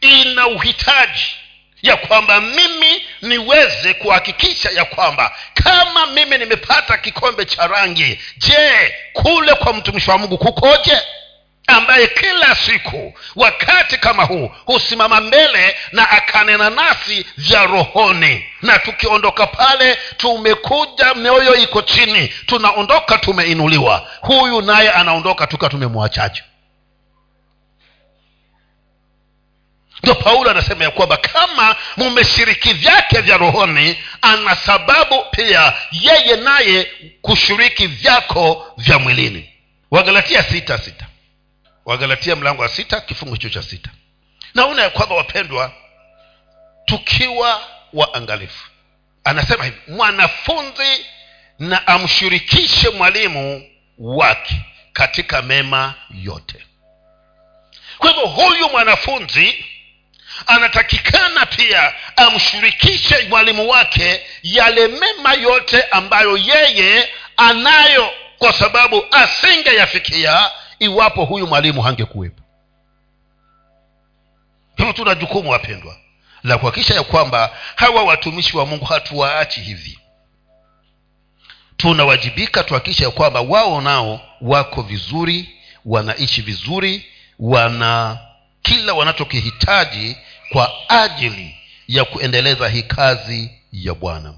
ina 0.00 0.46
uhitaji 0.46 1.36
ya 1.82 1.96
kwamba 1.96 2.40
mimi 2.40 3.02
niweze 3.22 3.94
kuhakikisha 3.94 4.70
ya 4.70 4.84
kwamba 4.84 5.36
kama 5.54 6.06
mimi 6.06 6.38
nimepata 6.38 6.98
kikombe 6.98 7.44
cha 7.44 7.66
rangi 7.66 8.20
je 8.36 8.94
kule 9.12 9.54
kwa 9.54 9.72
mtumishi 9.72 10.10
wa 10.10 10.18
mungu 10.18 10.38
kukoje 10.38 10.98
ambaye 11.66 12.06
kila 12.08 12.54
siku 12.54 13.14
wakati 13.36 13.98
kama 13.98 14.24
huu 14.24 14.50
husimama 14.64 15.20
mbele 15.20 15.76
na 15.92 16.10
akanena 16.10 16.70
nasi 16.70 17.26
vya 17.36 17.66
rohoni. 17.66 18.44
Na 18.62 18.78
tukiondoka 18.78 19.46
pale 19.46 19.98
tumekuja 20.16 21.14
mioyo 21.14 21.56
iko 21.56 21.82
chini 21.82 22.28
tunaondoka 22.28 23.18
tumeinuliwa. 23.18 24.08
Huyu 24.20 24.62
naye 24.62 24.90
anaondoka 24.90 25.46
tuka 25.46 25.68
tumemwachaja 25.68 26.42
ndo 30.02 30.14
paulo 30.14 30.50
anasema 30.50 30.84
ya 30.84 30.90
kwamba 30.90 31.16
kama 31.16 31.76
mumeshiriki 31.96 32.72
vyake 32.72 33.20
vya 33.20 33.36
rohoni 33.36 33.98
ana 34.22 34.56
sababu 34.56 35.24
pia 35.30 35.72
yeye 35.92 36.36
naye 36.36 36.90
kushiriki 37.22 37.86
vyako 37.86 38.66
vya 38.76 38.98
mwilini. 38.98 39.50
Wagalatia 39.90 40.42
sita 40.42 40.78
sita 40.78 41.05
wagalatia 41.86 42.36
mlango 42.36 42.62
wa 42.62 42.68
sita 42.68 43.00
kifungu 43.00 43.34
hicho 43.34 43.48
cha 43.48 43.62
sita. 43.62 43.90
Naona 44.54 44.82
ya 44.82 44.90
kwamba 44.90 45.14
wapendwa 45.14 45.72
tukiwa 46.84 47.62
waangalifu 47.92 48.66
anasema 49.24 49.64
hivi 49.64 49.76
mwanafunzi 49.88 51.06
na 51.58 51.86
amshirikishe 51.86 52.88
mwalimu 52.88 53.70
wake 53.98 54.54
katika 54.92 55.42
mema 55.42 55.94
yote. 56.22 56.66
Kwa 57.98 58.10
hivyo 58.10 58.26
huyu 58.26 58.68
mwanafunzi 58.68 59.64
anatakikana 60.46 61.46
pia 61.46 61.92
amshirikishe 62.16 63.26
mwalimu 63.28 63.68
wake 63.68 64.26
yale 64.42 64.88
mema 64.88 65.34
yote 65.34 65.82
ambayo 65.82 66.36
yeye 66.36 67.08
anayo 67.36 68.12
kwa 68.38 68.52
sababu 68.52 69.06
asingeyafikia 69.10 70.50
iwapo 70.78 71.24
huyu 71.24 71.46
mwalimu 71.46 71.82
hangekuwepo. 71.82 72.42
Hivyo 74.76 74.92
tuna 74.92 75.14
jukumu 75.14 75.50
wapendwa 75.50 75.96
la 76.42 76.58
kuhakikisha 76.58 76.94
ya 76.94 77.02
kwamba 77.02 77.50
hawa 77.76 78.02
watumishi 78.04 78.56
wa 78.56 78.66
mungu 78.66 78.84
hatuwaachi 78.84 79.60
hivi. 79.60 79.98
Tunawajibika 81.76 82.64
tuhakikisha 82.64 83.04
ya 83.04 83.10
kwamba 83.10 83.40
wao 83.40 83.80
nao 83.80 84.20
wako 84.40 84.82
vizuri 84.82 85.48
wanaishi 85.84 86.42
vizuri 86.42 87.06
wana 87.38 88.18
kila 88.62 88.94
wanachokihitaji 88.94 90.16
kwa 90.52 90.72
ajili 90.88 91.56
ya 91.88 92.04
kuendeleza 92.04 92.68
hii 92.68 92.82
kazi 92.82 93.50
ya 93.72 93.94
bwana. 93.94 94.34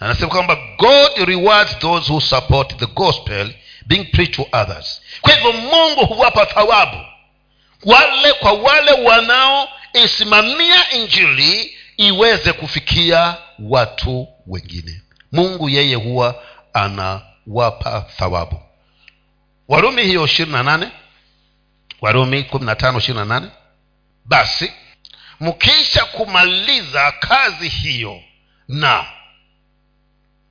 Na 0.00 0.06
anasema 0.06 0.28
kwamba 0.30 0.56
god 0.78 1.28
rewards 1.28 1.78
those 1.78 2.12
who 2.12 2.20
support 2.20 2.76
the 2.76 2.86
gospel 2.86 3.54
being 3.86 4.04
preached 4.04 4.34
to 4.36 4.46
others. 4.52 5.00
Kwa 5.20 5.32
hivyo 5.34 5.52
mungu 5.52 6.06
huwapa 6.06 6.46
thawabu. 6.46 6.96
Wale 7.84 8.32
kwa 8.32 8.52
wale 8.52 8.92
wanaoisimamia 8.92 10.90
injili 10.90 11.76
iweze 11.96 12.52
kufikia 12.52 13.36
watu 13.58 14.28
wengine. 14.46 15.02
Mungu 15.32 15.68
yeye 15.68 15.94
huwa 15.94 16.42
anawapa 16.72 18.00
thawabu. 18.16 18.60
Warumi 19.68 20.02
hiyo 20.02 20.24
ishirini 20.24 20.56
na 20.56 20.62
nane. 20.62 20.88
Warumi 22.00 22.42
kumi 22.42 22.66
na 22.66 22.74
tano 22.76 22.98
ishirini 22.98 23.18
na 23.28 23.40
nane. 23.40 23.52
Basi 24.24 24.72
mkisha 25.40 26.04
kumaliza 26.04 27.12
kazi 27.12 27.68
hiyo 27.68 28.20
na 28.68 29.06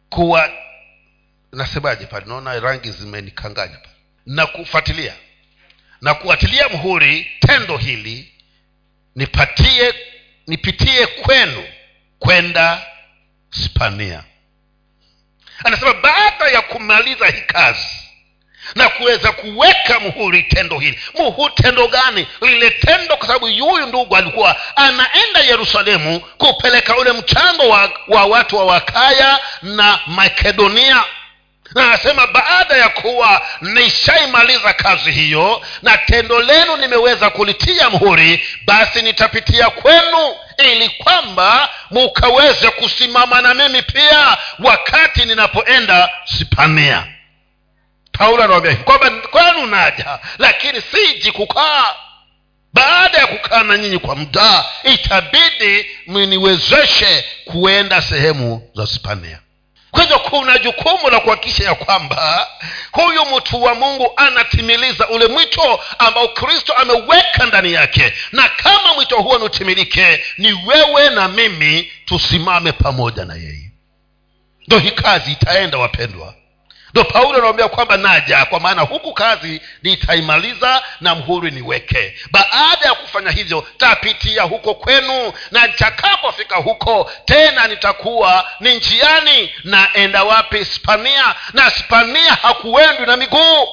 kuwa 0.09 0.51
nasemaje 1.53 2.05
pale? 2.05 2.25
Naona 2.25 2.59
rangi 2.59 2.91
zimenikanganya 2.91 3.77
pale. 3.77 3.95
Na 4.25 4.45
kufuatilia 4.45 5.13
na 6.01 6.13
kuatilia 6.13 6.69
mhuri 6.69 7.31
tendo 7.39 7.77
hili 7.77 8.33
nipatie 9.15 9.93
nipitie 10.47 11.07
kwenu 11.07 11.63
kwenda 12.19 12.81
spania 13.49 14.23
anasema 15.63 15.93
baada 15.93 16.47
ya 16.47 16.61
kumaliza 16.61 17.27
hii 17.27 17.41
kazi 17.41 17.87
na 18.75 18.89
kuweza 18.89 19.31
kuweka 19.31 19.99
muhuri 19.99 20.43
tendo 20.43 20.79
hili 20.79 20.99
muhuri 21.19 21.53
tendo 21.55 21.87
gani? 21.87 22.27
Lile 22.41 22.69
tendo 22.71 23.17
kwa 23.17 23.27
sababu 23.27 23.47
yuyu 23.47 23.85
ndugu 23.85 24.15
alikuwa 24.15 24.77
anaenda 24.77 25.39
yerusalemu 25.39 26.19
kupeleka 26.19 26.97
ule 26.97 27.11
mchango 27.11 27.69
wa, 27.69 27.99
wa 28.07 28.25
watu 28.25 28.55
wa 28.57 28.65
wakaya 28.65 29.39
na 29.61 29.99
makedonia 30.07 31.03
na 31.75 31.85
anasema 31.85 32.27
baada 32.27 32.77
ya 32.77 32.89
kuwa 32.89 33.41
nishaimaliza 33.61 34.73
kazi 34.73 35.11
hiyo 35.11 35.61
na 35.81 35.97
tendo 35.97 36.39
lenu 36.41 36.77
nimeweza 36.77 37.29
kulitia 37.29 37.89
mhuri 37.89 38.45
basi 38.65 39.01
nitapitia 39.01 39.69
kwenu 39.69 40.35
ili 40.57 40.89
kwamba 40.89 41.69
mukaweze 41.91 42.69
kusimama 42.69 43.41
na 43.41 43.53
mimi 43.53 43.81
pia 43.81 44.37
wakati 44.59 45.25
ninapoenda 45.25 46.09
sipania. 46.25 47.07
Paulo 48.11 48.43
anawambia 48.43 48.75
kwamba 48.75 49.09
kwenu 49.09 49.65
naja 49.67 50.19
lakini 50.37 50.81
siji 50.81 51.31
kukaa. 51.31 51.95
Baada 52.73 53.17
ya 53.17 53.27
kukaa 53.27 53.63
na 53.63 53.77
nyinyi 53.77 53.99
kwa 53.99 54.15
mdaa 54.15 54.65
itabidi 54.83 55.85
mniwezeshe 56.07 57.25
kuenda 57.45 58.01
sehemu 58.01 58.69
za 58.75 58.87
spania 58.87 59.39
kwa 59.93 60.01
hivyo 60.03 60.19
kuna 60.19 60.57
jukumu 60.59 61.09
la 61.09 61.19
kuhakikisha 61.19 61.63
ya 61.63 61.75
kwamba 61.75 62.47
huyu 62.91 63.25
mtu 63.25 63.63
wa 63.63 63.75
mungu 63.75 64.11
anatimiliza 64.15 65.09
ule 65.09 65.27
mwito 65.27 65.79
ambao 65.99 66.27
kristo 66.27 66.73
ameweka 66.73 67.45
ndani 67.45 67.73
yake. 67.73 68.13
Na 68.31 68.49
kama 68.49 68.93
mwito 68.95 69.17
huo 69.17 69.37
niutimilike 69.37 70.23
ni 70.37 70.53
wewe 70.53 71.09
na 71.09 71.27
mimi 71.27 71.91
tusimame 72.05 72.71
pamoja 72.71 73.25
na 73.25 73.33
yeye. 73.35 73.71
Ndo 74.67 74.79
hii 74.79 74.91
kazi 74.91 75.31
itaenda 75.31 75.77
wapendwa 75.77 76.33
ndo 76.93 77.03
paulo 77.03 77.37
anawambia 77.37 77.67
kwamba 77.67 77.97
naja 77.97 78.45
kwa 78.45 78.59
maana 78.59 78.81
huku 78.81 79.13
kazi 79.13 79.61
nitaimaliza 79.83 80.83
na 81.01 81.15
mhuri 81.15 81.51
niweke. 81.51 82.15
Baada 82.31 82.85
ya 82.85 82.93
kufanya 82.95 83.31
hivyo 83.31 83.67
tapitia 83.77 84.43
huko 84.43 84.73
kwenu 84.75 85.33
na 85.51 85.67
nitakapofika 85.67 86.55
huko 86.55 87.11
tena 87.25 87.67
nitakuwa 87.67 88.49
ni 88.59 88.75
njiani 88.75 89.51
naenda 89.63 90.23
wapi? 90.23 90.65
Spania 90.65 91.35
na 91.53 91.69
spania 91.71 92.33
hakuendwi 92.33 93.05
na 93.05 93.17
miguu. 93.17 93.67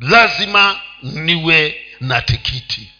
Lazima 0.00 0.80
niwe 1.02 1.80
na 2.00 2.22
tikiti 2.22 2.92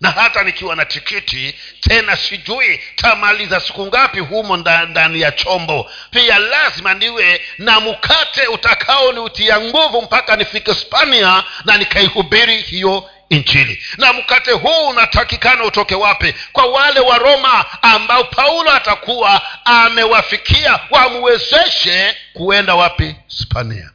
na 0.00 0.10
hata 0.10 0.42
nikiwa 0.44 0.76
na 0.76 0.84
tikiti 0.84 1.54
tena 1.80 2.16
sijui 2.16 2.80
tamaliza 2.96 3.60
siku 3.60 3.86
ngapi 3.86 4.20
humo 4.20 4.56
ndani 4.56 5.20
ya 5.20 5.32
chombo. 5.32 5.90
Pia 6.10 6.38
lazima 6.38 6.94
niwe 6.94 7.40
na 7.58 7.80
mkate 7.80 8.46
utakaoniutia 8.46 9.60
nguvu 9.60 10.02
mpaka 10.02 10.36
nifike 10.36 10.74
spania 10.74 11.44
na 11.64 11.76
nikaihubiri 11.76 12.60
hiyo 12.62 13.10
injili. 13.28 13.82
Na 13.98 14.12
mkate 14.12 14.50
huu 14.52 14.88
unatakikana 14.88 15.64
utoke 15.64 15.94
wapi? 15.94 16.34
Kwa 16.52 16.64
wale 16.66 17.00
wa 17.00 17.18
roma 17.18 17.64
ambao 17.82 18.24
paulo 18.24 18.72
atakuwa 18.72 19.42
amewafikia 19.64 20.80
wamwezeshe 20.90 22.16
kuenda 22.32 22.74
wapi? 22.74 23.16
Spania 23.26 23.90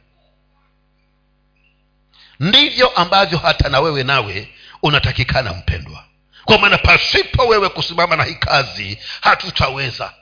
ndivyo 2.40 2.88
ambavyo 2.88 3.38
hata 3.38 3.68
na 3.68 3.80
wewe 3.80 4.02
nawe 4.02 4.48
unatakikana 4.82 5.52
mpendwa. 5.52 6.04
Kwa 6.44 6.58
maana 6.58 6.78
pasipo 6.78 7.46
wewe 7.46 7.68
kusimama 7.68 8.16
na 8.16 8.24
hii 8.24 8.34
kazi 8.34 8.98
hatutaweza. 9.20 10.12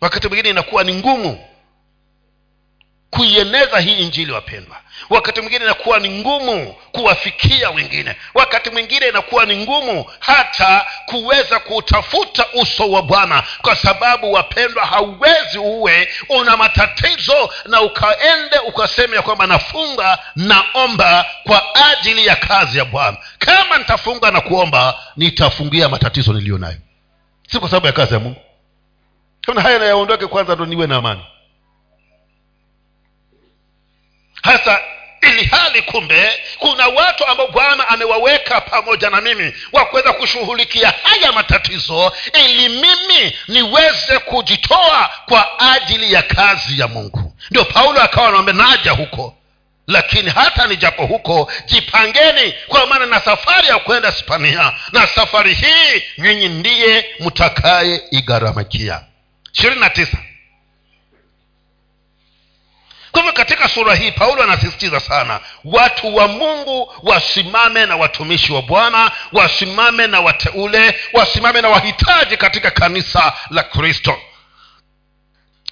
Wakati 0.00 0.28
mwingine 0.28 0.50
inakuwa 0.50 0.84
ni 0.84 0.94
ngumu 0.94 1.48
kuieneza 3.16 3.80
hii 3.80 3.98
injili 3.98 4.32
wapendwa. 4.32 4.76
Wakati 5.10 5.40
mwingine 5.40 5.64
inakuwa 5.64 5.98
ni 5.98 6.08
ngumu 6.20 6.72
kuwafikia 6.92 7.70
wengine. 7.70 8.16
Wakati 8.34 8.70
mwingine 8.70 9.08
inakuwa 9.08 9.46
ni 9.46 9.56
ngumu 9.56 10.04
hata 10.18 10.86
kuweza 11.06 11.58
kutafuta 11.60 12.46
uso 12.54 12.90
wa 12.90 13.02
bwana 13.02 13.42
kwa 13.62 13.76
sababu 13.76 14.32
wapendwa 14.32 14.86
hauwezi 14.86 15.58
uwe 15.58 16.08
una 16.28 16.56
matatizo 16.56 17.50
na 17.66 17.80
ukaende 17.80 18.58
ukasema 18.68 19.16
ya 19.16 19.22
kwamba 19.22 19.46
nafunga 19.46 20.18
naomba 20.36 21.26
kwa 21.44 21.62
ajili 21.90 22.26
ya 22.26 22.36
kazi 22.36 22.78
ya 22.78 22.84
bwana. 22.84 23.16
Kama 23.38 23.78
nitafunga 23.78 24.30
na 24.30 24.40
kuomba 24.40 24.94
nitafungia 25.16 25.88
matatizo 25.88 26.32
niliyo 26.32 26.58
nayo 26.58 26.76
si 27.50 27.58
kwa 27.58 27.68
sababu 27.68 27.86
ya 27.86 27.92
kazi 27.92 28.14
ya 28.14 28.20
mungu. 28.20 28.40
Kama 29.40 29.62
haya 29.62 29.78
nayaondoke 29.78 30.26
kwanza 30.26 30.54
ndo 30.54 30.66
niwe 30.66 30.86
na 30.86 30.96
amani 30.96 31.20
hasa 34.46 34.80
ili 35.22 35.44
hali 35.44 35.82
kumbe 35.82 36.40
kuna 36.58 36.86
watu 36.88 37.26
ambao 37.26 37.46
bwana 37.48 37.88
amewaweka 37.88 38.60
pamoja 38.60 39.10
na 39.10 39.20
mimi 39.20 39.52
wa 39.72 39.84
kuweza 39.84 40.12
kushughulikia 40.12 40.94
haya 41.02 41.32
matatizo 41.32 42.12
ili 42.44 42.68
mimi 42.68 43.36
niweze 43.48 44.18
kujitoa 44.18 45.10
kwa 45.28 45.60
ajili 45.72 46.12
ya 46.12 46.22
kazi 46.22 46.80
ya 46.80 46.88
mungu. 46.88 47.34
Ndio 47.50 47.64
paulo 47.64 48.02
akawa 48.02 48.30
naombe 48.30 48.52
naja 48.52 48.90
huko. 48.92 49.34
Lakini 49.86 50.30
hata 50.30 50.66
nijapo 50.66 51.06
huko 51.06 51.52
jipangeni 51.66 52.54
kwa 52.68 52.86
maana 52.86 53.06
na 53.06 53.20
safari 53.20 53.68
ya 53.68 53.78
kwenda 53.78 54.12
spania 54.12 54.72
na 54.92 55.06
safari 55.06 55.54
hii 55.54 56.02
nyinyi 56.18 56.48
ndiye 56.48 57.06
mtakaye 57.20 58.02
igharamakia 58.10 59.00
ishirini 59.54 59.80
na 59.80 59.90
tisa 59.90 60.18
kwa 63.22 63.32
katika 63.32 63.68
sura 63.68 63.94
hii 63.94 64.12
paulo 64.12 64.42
anasisitiza 64.42 65.00
sana 65.00 65.40
watu 65.64 66.16
wa 66.16 66.28
mungu 66.28 66.92
wasimame 67.02 67.86
na 67.86 67.96
watumishi 67.96 68.52
wa 68.52 68.62
bwana 68.62 69.10
wasimame 69.32 70.06
na 70.06 70.20
wateule 70.20 71.00
wasimame 71.12 71.60
na 71.60 71.68
wahitaji 71.68 72.36
katika 72.36 72.70
kanisa 72.70 73.32
la 73.50 73.62
kristo. 73.62 74.18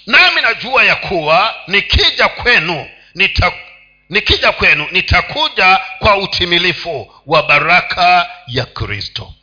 Nami 0.06 0.40
najua 0.40 0.84
ya 0.84 0.96
kuwa 0.96 1.54
nikija 1.66 2.28
kwenu 2.28 2.86
nita 3.14 3.52
nikija 4.08 4.52
kwenu 4.52 4.86
nitakuja 4.90 5.80
kwa 5.98 6.16
utimilifu 6.16 7.12
wa 7.26 7.42
baraka 7.42 8.30
ya 8.46 8.64
kristo 8.66 9.33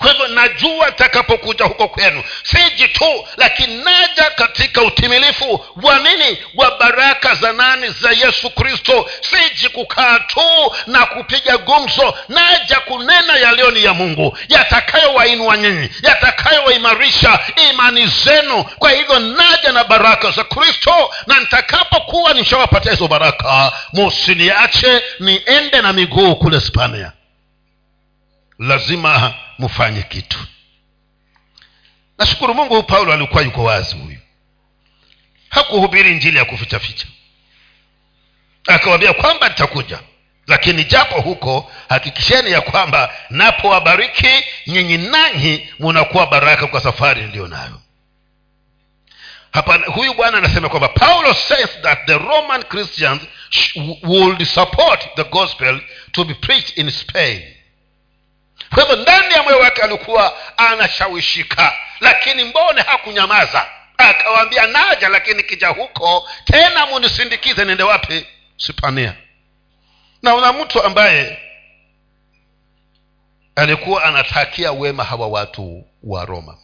kwa 0.00 0.10
hivyo 0.12 0.28
najua 0.28 0.86
atakapokuja 0.86 1.64
huko 1.64 1.88
kwenu 1.88 2.24
siji 2.42 2.88
tu 2.88 3.26
lakini 3.36 3.74
naja 3.84 4.30
katika 4.30 4.82
utimilifu 4.82 5.64
wa 5.82 5.98
nini? 5.98 6.38
Wa 6.54 6.78
baraka 6.78 7.34
za 7.34 7.52
nani? 7.52 7.88
Za 7.88 8.10
yesu 8.10 8.50
kristo. 8.50 9.10
Siji 9.20 9.68
kukaa 9.68 10.18
tu 10.18 10.40
na 10.86 11.06
kupiga 11.06 11.58
gumzo 11.58 12.14
naja 12.28 12.80
kunena 12.80 13.36
yaliyo 13.36 13.70
ni 13.70 13.84
ya 13.84 13.94
mungu 13.94 14.38
yatakayowainua 14.48 15.56
nyinyi 15.56 15.90
yatakayowaimarisha 16.02 17.38
imani 17.70 18.06
zenu. 18.06 18.64
Kwa 18.64 18.90
hivyo 18.90 19.18
naja 19.18 19.72
na 19.72 19.84
baraka 19.84 20.30
za 20.30 20.44
kristo 20.44 21.10
na 21.26 21.40
nitakapokuwa 21.40 22.34
nishawapatia 22.34 22.92
hizo 22.92 23.08
baraka 23.08 23.72
musiniache 23.92 25.02
niende 25.20 25.82
na 25.82 25.92
miguu 25.92 26.36
kule 26.36 26.60
spania. 26.60 27.12
Lazima 28.58 29.34
mfanye 29.60 30.02
kitu. 30.02 30.38
Nashukuru 32.18 32.54
mungu 32.54 32.82
paulo 32.82 33.12
alikuwa 33.12 33.42
yuko 33.42 33.64
wazi 33.64 33.96
huyu. 33.96 34.18
Hakuhubiri 35.48 36.14
njili 36.14 36.38
ya 36.38 36.44
kufichaficha. 36.44 37.06
Akawambia 38.66 39.12
kwamba 39.12 39.48
nitakuja. 39.48 39.98
Lakini 40.46 40.84
japo 40.84 41.20
huko 41.20 41.72
hakikisheni 41.88 42.50
ya 42.50 42.60
kwamba 42.60 43.14
napowabariki 43.30 44.44
nyinyi 44.66 44.98
nanyi 44.98 45.68
munakuwa 45.78 46.26
baraka 46.26 46.66
kwa 46.66 46.80
safari 46.80 47.22
niliyo 47.22 47.46
nayo 47.48 47.80
hapa 49.52 49.76
huyu 49.76 50.14
bwana 50.14 50.38
anasema 50.38 50.68
kwamba 50.68 50.88
paulo 50.88 51.34
says 51.34 51.80
that 51.82 52.06
the 52.06 52.18
roman 52.18 52.62
christians 52.62 53.22
would 54.02 54.44
support 54.44 55.14
the 55.16 55.24
gospel 55.24 55.80
to 56.12 56.24
be 56.24 56.34
preached 56.34 56.78
in 56.78 56.90
spain 56.90 57.42
kwa 58.74 58.82
hivyo 58.82 58.96
ndani 58.96 59.34
ya 59.34 59.42
moyo 59.42 59.58
wake 59.58 59.82
alikuwa 59.82 60.32
anashawishika 60.58 61.72
lakini 62.00 62.44
mbone 62.44 62.82
hakunyamaza. 62.82 63.66
Akawaambia 63.98 64.66
naja 64.66 65.08
lakini 65.08 65.42
kija 65.42 65.68
huko 65.68 66.28
tena 66.44 66.86
munisindikize 66.86 67.64
niende 67.64 67.82
wapi? 67.82 68.26
Sipania. 68.56 69.14
Na 70.22 70.34
una 70.34 70.52
mtu 70.52 70.82
ambaye 70.82 71.38
alikuwa 73.56 74.04
anatakia 74.04 74.72
wema 74.72 75.04
hawa 75.04 75.28
watu 75.28 75.84
wa 76.02 76.24
roma. 76.24 76.58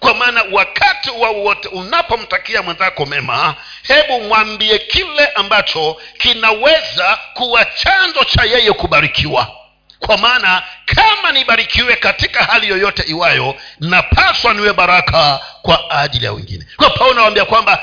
Kwa 0.00 0.14
maana 0.14 0.44
wakati 0.52 1.10
wowote 1.10 1.68
unapomtakia 1.68 2.62
mwenzako 2.62 3.06
mema 3.06 3.54
hebu 3.82 4.20
mwambie 4.20 4.78
kile 4.78 5.26
ambacho 5.26 5.96
kinaweza 6.18 7.18
kuwa 7.34 7.64
chanzo 7.64 8.24
cha 8.24 8.44
yeye 8.44 8.72
kubarikiwa 8.72 9.65
kwa 9.98 10.18
maana 10.18 10.62
kama 10.86 11.32
nibarikiwe 11.32 11.96
katika 11.96 12.44
hali 12.44 12.68
yoyote 12.68 13.02
iwayo 13.02 13.54
napaswa 13.80 14.54
niwe 14.54 14.72
baraka 14.72 15.40
kwa 15.62 15.90
ajili 15.90 16.24
ya 16.24 16.32
wengine. 16.32 16.66
Kwa 16.76 16.90
paulo 16.90 17.14
nawambia 17.14 17.44
kwamba 17.44 17.78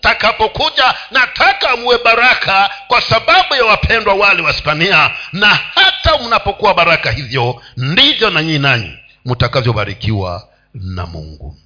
takapokuja 0.00 0.94
nataka 1.10 1.76
muwe 1.76 1.98
baraka 2.04 2.70
kwa 2.88 3.00
sababu 3.00 3.54
ya 3.54 3.64
wapendwa 3.64 4.14
wale 4.14 4.42
wa 4.42 4.52
spania 4.52 5.10
na 5.32 5.58
hata 5.74 6.18
mnapokuwa 6.18 6.74
baraka 6.74 7.10
hivyo 7.10 7.62
ndivyo 7.76 8.30
na 8.30 8.42
nyii 8.42 8.58
nanyi 8.58 8.98
mtakavyobarikiwa 9.24 10.48
na 10.74 11.06
mungu. 11.06 11.56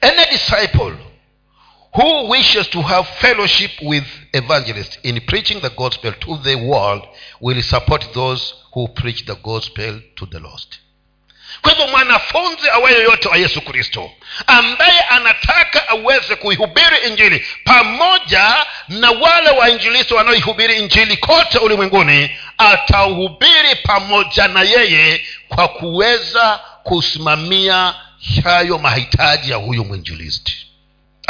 Any 0.00 0.26
disciple 0.30 0.94
who 1.94 2.28
wishes 2.28 2.68
to 2.70 2.82
have 2.82 3.08
fellowship 3.20 3.70
with 3.82 4.04
evangelists 4.32 4.98
in 5.02 5.20
preaching 5.20 5.60
the 5.60 5.70
gospel 5.70 6.12
to 6.12 6.38
the 6.42 6.54
world 6.54 7.02
will 7.40 7.62
support 7.62 8.12
those 8.14 8.54
who 8.74 8.88
preach 8.88 9.24
the 9.26 9.34
gospel 9.34 10.00
to 10.16 10.26
the 10.26 10.38
lost. 10.38 10.78
Kwa 11.62 11.70
hivyo 11.72 11.86
mwanafunzi 11.88 12.70
awaye 12.70 12.96
yoyote 12.96 13.28
wa 13.28 13.36
yesu 13.36 13.60
kristo 13.60 14.10
ambaye 14.46 15.00
anataka 15.00 15.88
aweze 15.88 16.36
kuihubiri 16.36 16.96
injili 17.08 17.44
pamoja 17.64 18.66
na 18.88 19.10
wale 19.10 19.50
wainjilisti 19.50 20.14
wanaoihubiri 20.14 20.78
injili 20.78 21.16
kote 21.16 21.58
ulimwenguni 21.58 22.30
atahubiri 22.58 23.74
pamoja 23.82 24.48
na 24.48 24.62
yeye 24.62 25.26
kwa 25.48 25.68
kuweza 25.68 26.60
kusimamia 26.82 27.94
hayo 28.44 28.78
mahitaji 28.78 29.50
ya 29.50 29.56
huyu 29.56 29.84
mwinjilisti 29.84 30.66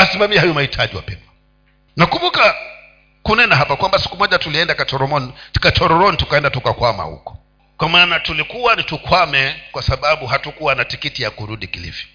asimamie 0.03 0.39
hayo 0.39 0.55
mahitaji 0.55 0.97
wapendwa. 0.97 1.29
Nakumbuka 1.97 2.57
kunena 3.23 3.57
hapa 3.57 3.77
kwamba 3.77 3.99
siku 3.99 4.17
moja 4.17 4.39
tulienda 4.39 4.75
katororoni 5.61 6.17
tukaenda 6.17 6.51
tukakwama 6.51 7.03
huko. 7.03 7.39
Kwa 7.77 7.89
maana 7.89 8.21
tulikuwa 8.21 8.77
ni 8.77 8.85
tukwame 8.85 9.57
kwa 9.73 9.83
sababu 9.83 10.27
hatukuwa 10.27 10.75
na 10.75 10.85
tikiti 10.85 11.23
ya 11.23 11.31
kurudi 11.31 11.67
kilifi. 11.67 12.09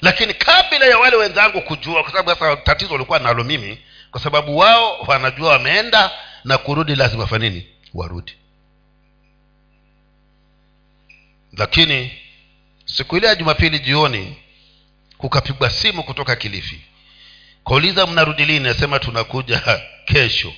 Lakini 0.00 0.34
kabla 0.34 0.86
ya 0.86 0.98
wale 0.98 1.16
wenzangu 1.16 1.60
kujua 1.62 2.02
kwa 2.02 2.12
sababu 2.12 2.30
sasa 2.30 2.56
tatizo 2.56 2.92
walikuwa 2.92 3.18
nalo 3.18 3.44
mimi 3.44 3.78
kwa 4.10 4.20
sababu 4.20 4.58
wao 4.58 4.98
wanajua 5.00 5.50
wameenda 5.52 6.10
na 6.44 6.58
kurudi 6.58 6.94
lazima 6.94 7.26
fanini 7.26 7.66
warudi. 7.94 8.32
Lakini 11.56 12.10
siku 12.84 13.16
ile 13.16 13.26
ya 13.26 13.34
jumapili 13.34 13.78
jioni 13.78 14.36
kukapigwa 15.18 15.70
simu 15.70 16.02
kutoka 16.02 16.36
kilifi 16.36 16.80
kauliza 17.70 18.06
mnarudi 18.06 18.44
lini 18.44 18.60
nasema 18.60 18.98
tunakuja 18.98 19.62
kesho. 20.12 20.52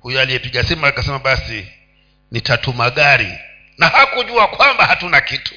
Huyo 0.00 0.20
aliyepiga 0.20 0.64
simu 0.64 0.86
akasema 0.86 1.18
basi 1.18 1.66
nitatuma 2.30 2.90
gari. 2.90 3.32
Na 3.78 3.88
hakujua 3.88 4.46
kwamba 4.48 4.86
hatuna 4.86 5.20
kitu. 5.20 5.54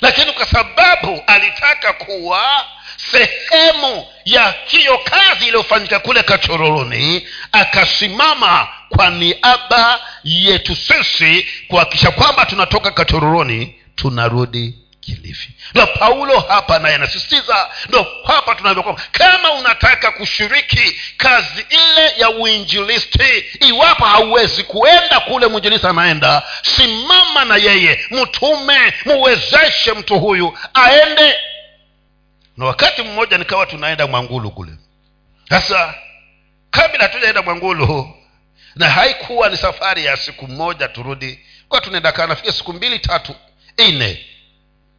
Lakini 0.00 0.32
kwa 0.32 0.46
sababu 0.46 1.22
alitaka 1.26 1.92
kuwa 1.92 2.66
sehemu 2.96 4.06
ya 4.24 4.54
hiyo 4.66 4.98
kazi 4.98 5.46
iliyofanyika 5.46 5.98
kule 5.98 6.22
kachororoni 6.22 7.26
akasimama 7.52 8.68
kwa 8.88 9.10
niaba 9.10 10.00
yetu 10.24 10.76
sisi 10.76 11.46
kuhakikisha 11.68 12.10
kwamba 12.10 12.46
tunatoka 12.46 12.90
kachororoni 12.90 13.74
tunarudi 13.94 14.74
kilifi. 15.04 15.50
Ndo 15.74 15.86
paulo 15.86 16.40
hapa 16.40 16.78
naye 16.78 16.94
anasisitiza 16.94 17.70
ndo 17.88 18.06
hapa 18.24 18.54
tunavyo 18.54 18.98
kama 19.12 19.52
unataka 19.52 20.10
kushiriki 20.12 21.00
kazi 21.16 21.66
ile 21.70 22.12
ya 22.16 22.30
uinjilisti 22.30 23.44
iwapo 23.68 24.04
hauwezi 24.04 24.64
kuenda 24.64 25.20
kule 25.20 25.46
mwinjilisti 25.46 25.86
anaenda 25.86 26.42
simama 26.62 27.44
na 27.44 27.56
yeye 27.56 28.04
mtume 28.10 28.94
muwezeshe 29.06 29.92
mtu 29.92 30.18
huyu 30.20 30.58
aende. 30.74 31.34
Na 32.56 32.66
wakati 32.66 33.02
mmoja 33.02 33.38
nikawa 33.38 33.66
tunaenda 33.66 34.06
mwangulu 34.06 34.50
kule. 34.50 34.72
Sasa 35.48 35.94
kabla 36.70 37.02
hatujaenda 37.02 37.42
mwangulu 37.42 38.14
na 38.74 38.90
haikuwa 38.90 39.48
ni 39.48 39.56
safari 39.56 40.04
ya 40.04 40.16
siku 40.16 40.48
moja 40.48 40.88
turudi 40.88 41.38
kwa 41.68 41.80
tunaenda 41.80 42.12
kaa 42.12 42.26
nafika 42.26 42.52
siku 42.52 42.72
mbili 42.72 42.98
tatu 42.98 43.34
nne 43.78 44.26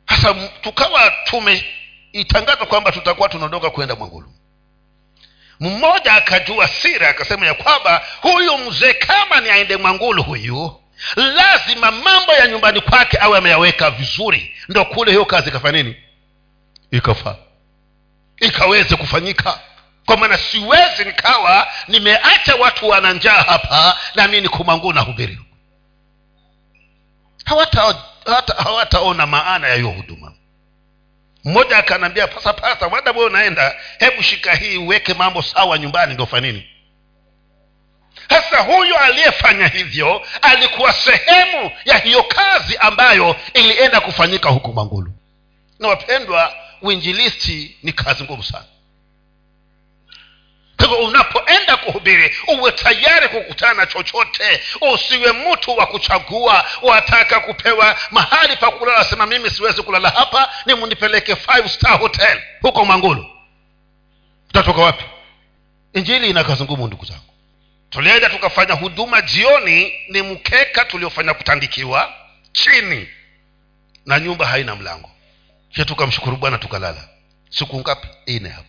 sasa 0.09 0.33
tukawa 0.61 1.13
tumeitangaza 1.23 2.65
kwamba 2.65 2.91
tutakuwa 2.91 3.29
tunaondoka 3.29 3.69
kwenda 3.69 3.95
mwangulu 3.95 4.31
mmoja 5.59 6.13
akajua 6.13 6.67
sira 6.67 7.09
akasema 7.09 7.45
ya 7.45 7.53
kwamba 7.53 8.03
huyu 8.21 8.57
mzee 8.57 8.93
kama 8.93 9.41
ni 9.41 9.49
aende 9.49 9.77
mwangulu 9.77 10.23
huyu 10.23 10.81
lazima 11.15 11.91
mambo 11.91 12.33
ya 12.33 12.47
nyumbani 12.47 12.81
kwake 12.81 13.17
awe 13.21 13.37
ameyaweka 13.37 13.91
vizuri 13.91 14.55
ndo 14.69 14.85
kule 14.85 15.11
hiyo 15.11 15.25
kazi 15.25 15.49
ikafanya 15.49 15.83
nini? 15.83 15.95
Ikafaa 16.91 17.35
ikaweze 18.39 18.95
kufanyika. 18.95 19.59
Kwa 20.05 20.17
maana 20.17 20.37
siwezi 20.37 21.05
nikawa 21.05 21.67
nimeacha 21.87 22.55
watu 22.55 22.89
wana 22.89 23.13
njaa 23.13 23.41
hapa 23.41 23.97
na 24.15 24.27
mi 24.27 24.41
niko 24.41 24.91
na 24.93 25.01
hubiri 25.01 25.39
hawataona 27.45 27.99
hata, 28.25 28.53
hawataona 28.53 29.25
maana 29.27 29.67
ya 29.67 29.75
hiyo 29.75 29.89
huduma. 29.89 30.33
Mmoja 31.43 31.77
akanaambia 31.77 32.27
pasa 32.27 32.53
pasa 32.53 32.87
wada 32.87 33.11
we 33.11 33.25
unaenda 33.25 33.75
hebu 33.99 34.23
shika 34.23 34.55
hii 34.55 34.77
uweke 34.77 35.13
mambo 35.13 35.41
sawa 35.41 35.77
nyumbani 35.77 36.13
ndio 36.13 36.25
fanini 36.25 36.69
sasa 38.29 38.59
huyu 38.61 38.97
aliyefanya 38.97 39.67
hivyo 39.67 40.27
alikuwa 40.41 40.93
sehemu 40.93 41.71
ya 41.85 41.97
hiyo 41.97 42.23
kazi 42.23 42.77
ambayo 42.77 43.35
ilienda 43.53 44.01
kufanyika 44.01 44.49
huku 44.49 44.73
mangulu 44.73 45.11
na 45.79 45.87
wapendwa 45.87 46.53
uinjilisti 46.81 47.77
ni 47.83 47.93
kazi 47.93 48.23
ngumu 48.23 48.43
sana. 48.43 48.65
Kwa 50.77 50.87
hivyo 50.87 51.05
unapoenda 51.07 51.74
kuhubiri 52.05 52.35
uwe 52.47 52.71
tayari 52.71 53.29
kukutana 53.29 53.85
chochote. 53.85 54.61
Usiwe 54.93 55.31
mtu 55.31 55.77
wa 55.77 55.85
kuchagua 55.87 56.65
wataka 56.81 57.39
kupewa 57.39 57.97
mahali 58.11 58.55
pa 58.55 58.71
kulala 58.71 59.03
sema 59.03 59.25
mimi 59.25 59.49
siwezi 59.49 59.81
kulala 59.81 60.09
hapa 60.09 60.49
ni 60.65 60.73
munipeleke 60.73 61.35
star 61.67 61.99
hotel. 61.99 62.41
Huko 62.61 62.85
mwangulu 62.85 63.25
utatoka 64.49 64.81
wapi? 64.81 65.03
Injili 65.93 66.29
ina 66.29 66.43
kazi 66.43 66.63
ngumu 66.63 66.87
ndugu 66.87 67.05
zangu. 67.05 67.21
Tulienda 67.89 68.29
tukafanya 68.29 68.73
huduma 68.73 69.21
jioni 69.21 69.93
ni 70.09 70.21
mkeka 70.21 70.85
tuliofanya 70.85 71.33
kutandikiwa 71.33 72.13
chini. 72.51 73.09
Na 74.05 74.19
nyumba 74.19 74.45
haina 74.45 74.75
mlango. 74.75 75.11
Kisha 75.69 75.85
tukamshukuru 75.85 76.37
bwana 76.37 76.57
tukalala. 76.57 77.09
Siku 77.49 77.79
ngapi? 77.79 78.07
Ine 78.25 78.49
hapo. 78.49 78.67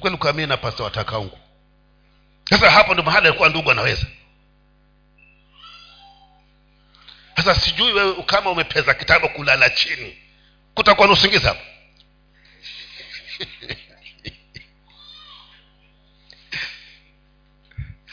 Kweli 0.00 0.16
ukaamini 0.16 0.48
na 0.48 0.56
pasta 0.56 0.84
watakaungu 0.84 1.38
sasa 2.50 2.70
hapo 2.70 2.94
ndo 2.94 3.02
mahali 3.02 3.26
alikuwa 3.28 3.48
ndugu 3.48 3.70
anaweza. 3.70 4.06
Sasa 7.36 7.54
sijui 7.54 7.92
wewe 7.92 8.22
kama 8.22 8.50
umepeza 8.50 8.94
kitabu 8.94 9.28
kulala 9.28 9.70
chini 9.70 10.18
kutakuwa 10.74 11.06
na 11.06 11.12
usingizi 11.12 11.46
hapo? 11.46 11.62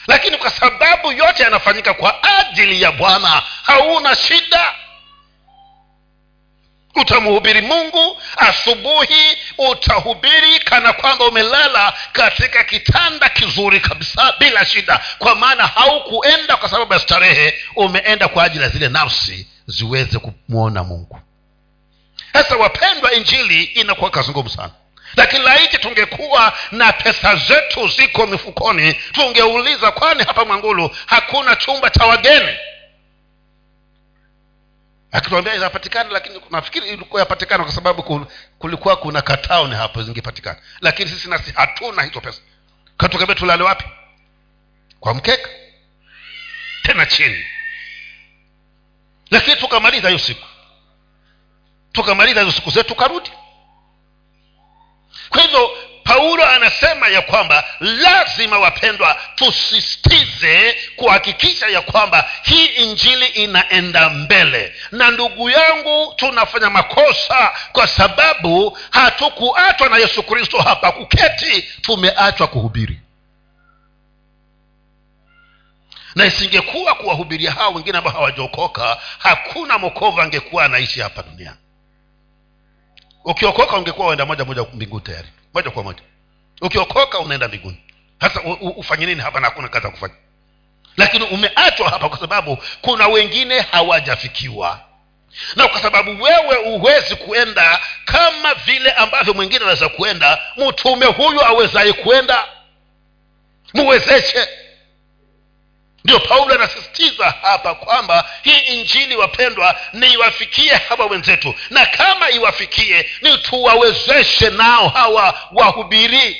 Lakini 0.06 0.36
kwa 0.36 0.50
sababu 0.50 1.12
yote 1.12 1.42
yanafanyika 1.42 1.94
kwa 1.94 2.22
ajili 2.38 2.82
ya 2.82 2.92
bwana 2.92 3.42
hauna 3.62 4.16
shida 4.16 4.74
utamhubiri 6.94 7.60
mungu 7.60 8.20
asubuhi 8.36 9.36
utahubiri 9.58 10.58
kana 10.64 10.92
kwamba 10.92 11.24
umelala 11.26 11.92
katika 12.12 12.64
kitanda 12.64 13.28
kizuri 13.28 13.80
kabisa 13.80 14.34
bila 14.38 14.64
shida. 14.64 15.00
Kwa 15.18 15.34
maana 15.34 15.66
haukuenda 15.66 16.56
kwa 16.56 16.68
sababu 16.68 16.92
ya 16.92 16.98
starehe 16.98 17.58
umeenda 17.76 18.28
kwa 18.28 18.44
ajili 18.44 18.64
ya 18.64 18.70
zile 18.70 18.88
nafsi 18.88 19.46
ziweze 19.66 20.18
kumwona 20.18 20.84
mungu. 20.84 21.20
Sasa 22.32 22.56
wapendwa 22.56 23.12
injili 23.12 23.62
inakuwa 23.64 24.10
kazi 24.10 24.30
ngumu 24.30 24.48
sana. 24.50 24.70
Lakini 25.16 25.44
laiti 25.44 25.78
tungekuwa 25.78 26.52
na 26.72 26.92
pesa 26.92 27.36
zetu 27.36 27.88
ziko 27.88 28.26
mifukoni 28.26 28.92
tungeuliza 29.12 29.92
kwani 29.92 30.24
hapa 30.24 30.44
mwangulu 30.44 30.90
hakuna 31.06 31.56
chumba 31.56 31.90
cha 31.90 32.06
wageni 32.06 32.56
akituambia 35.14 35.54
inapatikana 35.54 36.10
lakini 36.10 36.40
nafikiri 36.50 36.88
ilikuwa 36.88 37.20
yapatikana 37.20 37.64
kwa 37.64 37.72
sababu 37.72 38.26
kulikuwa 38.58 38.96
kuna 38.96 39.22
kataoni 39.22 39.74
hapo 39.74 40.02
zingepatikana. 40.02 40.60
Lakini 40.80 41.10
sisi 41.10 41.28
nasi 41.28 41.52
hatuna 41.52 42.02
hizo 42.02 42.20
pesa. 42.20 42.40
Katukambia 42.96 43.34
tulale 43.34 43.62
wapi? 43.62 43.84
Kwa 45.00 45.14
mkeka. 45.14 45.48
Tena 46.82 47.06
chini. 47.06 47.44
Lakini 49.30 49.56
tukamaliza 49.56 50.08
hiyo 50.08 50.18
siku. 50.18 50.46
Tukamaliza 51.92 52.40
hizo 52.40 52.52
siku 52.52 52.70
zetu 52.70 52.88
tukarudi. 52.88 53.32
Kwa 55.28 55.42
hivyo 55.42 55.70
paulo 56.14 56.44
anasema 56.48 57.08
ya 57.08 57.22
kwamba 57.22 57.64
lazima 57.80 58.58
wapendwa 58.58 59.20
tusistize 59.34 60.76
kuhakikisha 60.96 61.66
ya 61.68 61.80
kwamba 61.80 62.30
hii 62.42 62.66
injili 62.66 63.26
inaenda 63.26 64.10
mbele. 64.10 64.74
Na 64.92 65.10
ndugu 65.10 65.50
yangu 65.50 66.14
tunafanya 66.16 66.70
makosa 66.70 67.52
kwa 67.72 67.86
sababu 67.86 68.78
hatukuachwa 68.90 69.88
na 69.88 69.96
yesu 69.98 70.22
kristo 70.22 70.58
hapa 70.58 70.92
kuketi 70.92 71.62
tumeachwa 71.62 72.46
kuhubiri. 72.46 73.00
Na 76.14 76.24
isingekuwa 76.26 76.94
kuwahubiria 76.94 77.52
hao 77.52 77.72
wengine 77.72 77.98
ambao 77.98 78.12
hawajaokoka 78.12 79.00
hakuna 79.18 79.78
mokova 79.78 80.22
angekuwa 80.22 80.64
anaishi 80.64 81.00
hapa 81.00 81.22
duniani. 81.22 81.56
Ukiokoka 83.24 83.76
ungekuwa 83.76 84.06
waenda 84.06 84.26
moja 84.26 84.44
moja 84.44 84.62
mbinguni 84.72 85.02
tayari 85.02 85.28
moja 85.54 85.70
kwa 85.70 85.82
moja. 85.82 86.02
Ukiokoka 86.60 87.18
unaenda 87.18 87.48
mbinguni. 87.48 87.76
Sasa 88.20 88.40
ufanye 88.76 89.06
nini 89.06 89.20
hapa 89.20 89.40
na 89.40 89.46
hakuna 89.46 89.68
kazi 89.68 89.86
ya 89.86 89.92
kufanya? 89.92 90.14
Lakini 90.96 91.24
umeachwa 91.24 91.90
hapa 91.90 92.08
kwa 92.08 92.18
sababu 92.18 92.58
kuna 92.80 93.08
wengine 93.08 93.60
hawajafikiwa. 93.60 94.80
Na 95.56 95.68
kwa 95.68 95.80
sababu 95.80 96.22
wewe 96.22 96.54
huwezi 96.56 97.16
kuenda 97.16 97.80
kama 98.04 98.54
vile 98.54 98.92
ambavyo 98.92 99.34
mwingine 99.34 99.60
anaweza 99.60 99.88
kuenda 99.88 100.38
mtume 100.56 101.06
huyu 101.06 101.44
awezaye 101.44 101.92
kuenda? 101.92 102.44
Muwezeshe 103.74 104.48
ndio 106.04 106.20
paulo 106.20 106.54
anasisitiza 106.54 107.30
hapa 107.42 107.74
kwamba 107.74 108.30
hii 108.42 108.58
injili 108.58 109.16
wapendwa 109.16 109.80
ni 109.92 110.12
iwafikie 110.12 110.74
hawa 110.74 111.06
wenzetu. 111.06 111.54
Na 111.70 111.86
kama 111.86 112.30
iwafikie 112.30 113.10
ni 113.22 113.38
tuwawezeshe 113.38 114.50
nao 114.50 114.88
hawa 114.88 115.38
wahubiri. 115.52 116.36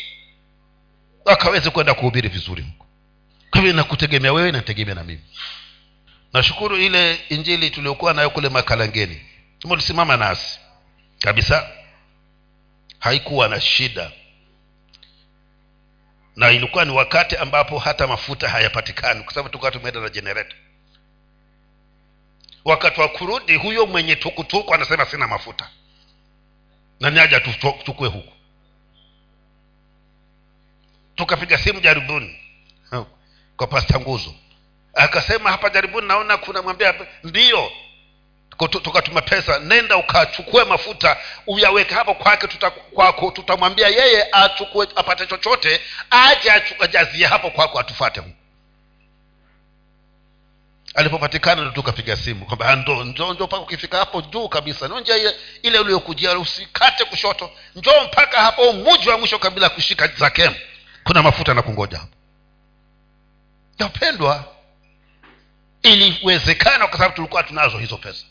Wakaweze 1.24 1.70
kwenda 1.70 1.94
kuhubiri 1.94 2.28
vizuri 2.28 2.64
kwa 3.50 3.60
hivyo 3.60 3.76
nakutegemea 3.76 4.32
wewe 4.32 4.52
nategemea 4.52 4.94
na 4.94 5.04
mimi. 5.04 5.20
Nashukuru 6.32 6.76
ile 6.76 7.20
injili 7.28 7.70
tuliokuwa 7.70 8.14
nayo 8.14 8.30
kule 8.30 8.48
makalangeni. 8.48 9.20
Tumelisimama 9.58 10.16
nasi. 10.16 10.58
Kabisa. 11.18 11.68
Haikuwa 12.98 13.48
na 13.48 13.60
shida 13.60 14.10
na 16.36 16.50
ilikuwa 16.50 16.84
ni 16.84 16.90
wakati 16.92 17.36
ambapo 17.36 17.78
hata 17.78 18.06
mafuta 18.06 18.48
hayapatikani 18.48 19.24
kwa 19.24 19.32
sababu 19.34 19.48
tukawa 19.48 19.70
tumeenda 19.72 20.00
na 20.00 20.08
jenereta 20.08 20.56
wakati 22.64 23.00
wa 23.00 23.08
kurudi 23.08 23.56
huyo 23.56 23.86
mwenye 23.86 24.16
tukutuku 24.16 24.74
anasema 24.74 25.06
sina 25.06 25.26
mafuta. 25.28 25.70
Na 27.00 27.10
niaja 27.10 27.40
tuchukue 27.40 28.08
huku. 28.08 28.32
Tukapiga 31.14 31.58
simu 31.58 31.80
jaribuni. 31.80 32.38
Kwa 33.56 33.66
pasta 33.66 34.00
nguzo. 34.00 34.34
Akasema 34.94 35.50
hapa 35.50 35.70
jaribuni 35.70 36.08
naona 36.08 36.36
kuna 36.36 36.62
mwambia 36.62 36.94
ndio 37.24 37.72
tukatuma 38.58 39.22
pesa 39.22 39.58
nenda 39.58 39.96
ukachukue 39.96 40.64
mafuta 40.64 41.16
uyaweke 41.46 41.94
hapo 41.94 42.14
kwake 42.14 42.48
kwako 42.94 43.30
tutamwambia 43.30 43.88
yeye 43.88 44.28
achukue 44.32 44.88
apate 44.96 45.26
chochote 45.26 45.80
aje 46.10 46.50
ajazie 46.80 47.26
hapo 47.26 47.50
kwako 47.50 47.80
atufate 47.80 48.22
alipopatikana 50.94 51.62
ndo 51.62 51.70
tukapiga 51.70 52.16
simu 52.16 52.46
kwamba 52.46 52.76
ndo 52.76 53.04
njo 53.04 53.34
njo 53.34 53.44
mpaka 53.46 53.62
ukifika 53.62 53.98
hapo 53.98 54.22
juu 54.22 54.48
kabisa. 54.48 54.88
No 54.88 55.00
njia 55.00 55.16
ile, 55.16 55.34
ile 55.62 55.78
usikate 56.38 57.04
kushoto. 57.04 57.50
Njoo 57.76 58.04
mpaka 58.04 58.42
hapo 58.42 58.72
muji 58.72 59.08
wa 59.08 59.18
mwisho 59.18 59.38
kabila 59.38 59.68
kushika 59.68 60.06
zakemu. 60.06 60.56
Kuna 61.04 61.22
mafuta 61.22 61.54
na 61.54 61.62
kungoja 61.62 61.98
hapo. 61.98 62.12
Napendwa. 63.78 64.44
Iliwezekana 65.82 66.86
kwa 66.86 66.98
sababu 66.98 67.14
tulikuwa 67.14 67.42
tunazo 67.42 67.78
hizo 67.78 67.96
pesa 67.96 68.24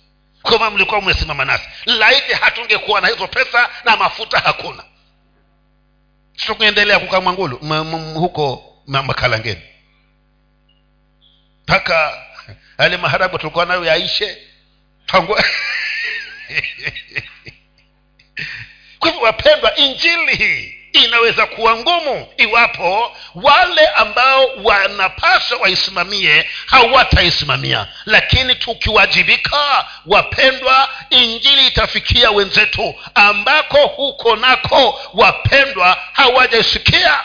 kama 0.44 0.70
mlikuwa 0.70 1.02
mmesimama 1.02 1.46
nasi. 1.46 1.70
Laiti 1.86 2.34
hatungekuwa 2.34 3.02
na 3.02 3.08
hizo 3.08 3.28
pesa 3.28 3.70
na 3.86 3.98
mafuta 3.98 4.40
hakuna. 4.40 4.84
Tukuendelea 6.36 7.00
m- 7.82 8.14
huko 8.14 8.74
makalangeni 9.04 9.62
mpaka 11.64 12.24
yale 12.80 12.98
maharago 12.98 13.38
tulikuwa 13.38 13.66
nayo 13.66 13.86
yaishe. 13.86 14.38
Kwa 19.00 19.10
hivyo 19.10 19.22
wapendwa 19.26 19.76
injili 19.76 20.36
hii 20.36 20.73
inaweza 20.94 21.46
kuwa 21.48 21.78
ngumu 21.78 22.28
iwapo 22.38 23.18
wale 23.36 23.88
ambao 23.88 24.48
wanapaswa 24.64 25.58
waisimamie 25.58 26.50
hawataisimamia. 26.66 27.88
Lakini 28.06 28.56
tukiwajibika 28.56 29.86
wapendwa 30.06 30.90
injili 31.10 31.68
itafikia 31.68 32.32
wenzetu 32.32 32.96
ambako 33.16 33.78
huko 33.88 34.36
nako 34.36 35.00
wapendwa 35.14 35.98
hawajaisikia. 36.14 37.20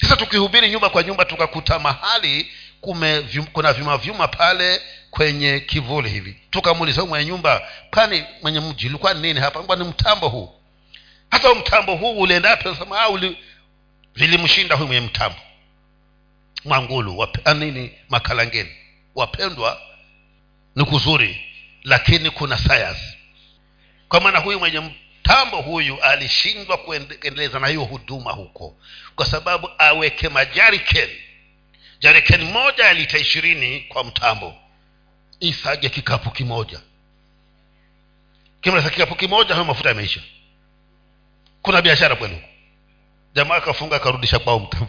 Sasa 0.00 0.16
tukihubiri 0.16 0.70
nyumba 0.70 0.88
kwa 0.90 1.02
nyumba 1.02 1.24
tukakuta 1.24 1.78
mahali 1.78 2.52
kume 2.80 3.20
vyum, 3.20 3.46
kuna 3.46 3.72
vyuma 3.72 3.96
vyuma 3.98 4.28
pale 4.28 4.82
kwenye 5.12 5.60
kivuli 5.60 6.08
hivi. 6.08 6.36
Tukamuuliza 6.50 7.04
mwenye 7.04 7.24
nyumba 7.30 7.68
kwani 7.90 8.24
mwenye 8.42 8.60
mji 8.60 8.86
ulikuwa 8.88 9.14
nini 9.14 9.40
hapa? 9.40 9.76
Ni 9.76 9.84
mtambo 9.84 10.28
huu? 10.28 10.54
Hata 11.30 11.54
mtambo 11.54 11.94
huu 11.94 12.20
uliendapi 12.20 12.74
sema 12.74 13.08
uli 13.08 13.36
vilimshinda 14.14 14.74
huyu 14.74 14.86
mwenye 14.86 15.00
mtambo. 15.06 15.38
Mwangulu 16.64 17.18
wap, 17.18 17.48
nini? 17.54 17.90
Makalangeni. 18.08 18.70
Wapendwa 19.14 19.80
ni 20.76 20.84
kuzuri 20.84 21.44
lakini 21.84 22.30
kuna 22.30 22.58
sayansi 22.58 23.16
kwa 24.08 24.20
maana 24.20 24.38
huyu 24.38 24.58
mwenye 24.58 24.80
mtambo 24.80 25.56
huyu 25.56 26.02
alishindwa 26.02 26.76
kuendeleza 26.76 27.58
na 27.60 27.66
hiyo 27.68 27.84
huduma 27.84 28.30
huko. 28.32 28.76
Kwa 29.16 29.26
sababu 29.26 29.70
aweke 29.78 30.28
majarikeni 30.28 31.12
jarikeni 32.00 32.44
moja 32.44 32.84
ya 32.84 32.92
lita 32.94 33.18
ishirini 33.18 33.80
kwa 33.80 34.04
mtambo 34.04 34.61
isage 35.42 35.88
kikapu 35.88 36.30
kimoja. 36.30 36.80
Kimaliza 38.60 38.90
kikapu 38.90 39.14
kimoja 39.14 39.54
hayo 39.54 39.64
mafuta 39.64 39.88
yameisha. 39.88 40.20
Kuna 41.62 41.82
biashara 41.82 42.16
kwenu. 42.16 42.42
Jamaa 43.34 43.54
akafunga 43.56 43.96
akarudisha 43.96 44.38
kwao 44.38 44.58
mt 44.58 44.74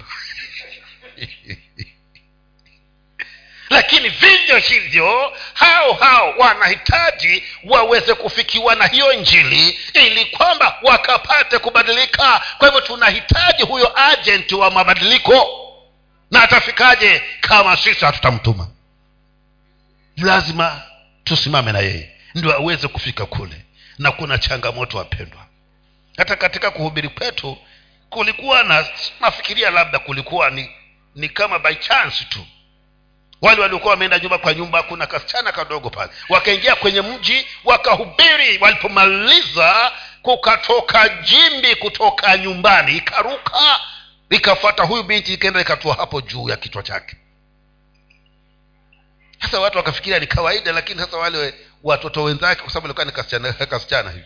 lakini 3.69 4.09
vivyo 4.09 4.57
hivyo 4.57 5.33
hao 5.53 5.93
hao 5.93 6.33
wanahitaji 6.37 7.43
waweze 7.63 8.13
kufikiwa 8.13 8.75
na 8.75 8.87
hiyo 8.87 9.13
njili 9.13 9.79
ili 9.93 10.25
kwamba 10.25 10.79
wakapate 10.81 11.59
kubadilika. 11.59 12.41
Kwa 12.57 12.67
hivyo 12.67 12.81
tunahitaji 12.81 13.63
huyo 13.63 13.99
ajenti 14.09 14.55
wa 14.55 14.71
mabadiliko. 14.71 15.59
Na 16.31 16.43
atafikaje? 16.43 17.23
Kama 17.41 17.77
sisi 17.77 18.05
hatutamtuma 18.05 18.67
lazima 20.17 20.82
tusimame 21.23 21.71
na 21.71 21.80
yeye 21.80 22.12
ndio 22.36 22.54
aweze 22.56 22.88
kufika 22.88 23.26
kule 23.26 23.65
na 23.99 24.12
kuna 24.12 24.38
changamoto 24.38 24.97
wapendwa. 24.97 25.45
Hata 26.17 26.36
katika 26.36 26.71
kuhubiri 26.71 27.10
kwetu 27.10 27.58
kulikuwa 28.10 28.63
na 28.63 28.86
nafikiria 29.21 29.69
labda 29.69 29.99
kulikuwa 29.99 30.49
ni 30.49 30.69
ni 31.15 31.30
kama 31.30 31.60
by 31.60 31.76
chance 31.76 32.26
tu. 32.30 32.45
Wale 33.41 33.62
waliokuwa 33.62 33.91
wameenda 33.93 34.19
nyumba 34.19 34.38
kwa 34.38 34.54
nyumba 34.54 34.84
kuna 34.84 35.08
kasichana 35.08 35.52
kadogo 35.52 35.89
pale 35.89 36.12
wakaingia 36.30 36.76
kwenye 36.76 37.02
mji 37.02 37.45
wakahubiri. 37.63 38.58
Walipomaliza 38.62 39.91
kukatoka 40.21 41.10
jimbi 41.10 41.76
kutoka 41.76 42.38
nyumbani 42.38 42.97
ikaruka 42.97 43.80
ikafuata 44.30 44.84
huyu 44.84 45.04
binti 45.04 45.34
ikaenda 45.34 45.62
ikatua 45.62 45.95
hapo 45.95 46.21
juu 46.21 46.49
ya 46.49 46.58
kichwa 46.58 46.84
chake 46.84 47.15
sasa 49.43 49.60
watu 49.60 49.77
wakafikiria 49.77 50.19
ni 50.19 50.27
kawaida 50.27 50.71
lakini 50.71 50.99
sasa 50.99 51.17
wale 51.17 51.53
watoto 51.84 52.23
wenzake 52.23 52.62
kwa 52.62 52.69
sababu 52.69 52.86
alikuwa 52.88 53.06
ni 53.06 53.12
kasichana, 53.12 53.53
kasichana 53.71 54.12
hivi. 54.12 54.25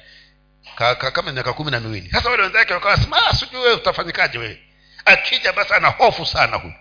Ka, 0.75 0.95
ka, 0.95 1.12
kama 1.12 1.32
miaka 1.32 1.53
kumi 1.53 1.71
na 1.71 1.80
miwili. 1.80 2.10
Sasa 2.12 2.30
wale 2.30 2.43
wenzake 2.43 2.73
wakawa 2.73 2.97
sema 2.97 3.34
sijui 3.39 3.62
wewe 3.62 3.73
utafanyikaje 3.73 4.38
wewe? 4.38 4.62
Akija 5.06 5.53
basi 5.53 5.73
ana 5.73 5.88
hofu 5.88 6.25
sana 6.25 6.58
huyu. 6.58 6.73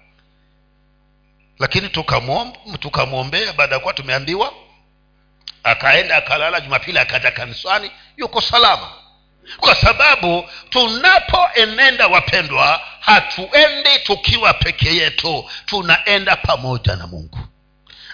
Lakini 1.59 1.89
tukamwombea 2.81 3.53
baada 3.53 3.75
ya 3.75 3.81
kuwa 3.81 3.95
tumeambiwa 3.95 4.53
akaenda 5.63 6.17
akalala 6.17 6.61
jumapili 6.61 6.99
akaja 6.99 7.31
kanisani 7.31 7.91
yuko 8.17 8.41
salama. 8.41 8.91
Kwa 9.57 9.75
sababu 9.75 10.49
tunapoenenda 10.71 12.07
wapendwa 12.07 12.81
hatuendi 13.01 13.99
tukiwa 14.05 14.55
peke 14.55 14.97
yetu. 14.97 15.51
Tunaenda 15.67 16.37
pamoja 16.37 16.97
na 16.97 17.07
mungu 17.07 17.39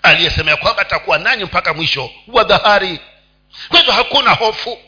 aliyesema 0.03 0.57
kwamba 0.57 0.83
atakuwa 0.83 1.19
nanyi 1.19 1.45
mpaka 1.45 1.75
mwisho 1.75 2.11
wa 2.29 2.45
dhahari. 2.45 3.01
Kwa 3.69 3.79
hivyo 3.79 3.93
hakuna 3.95 4.31
hofu. 4.31 4.79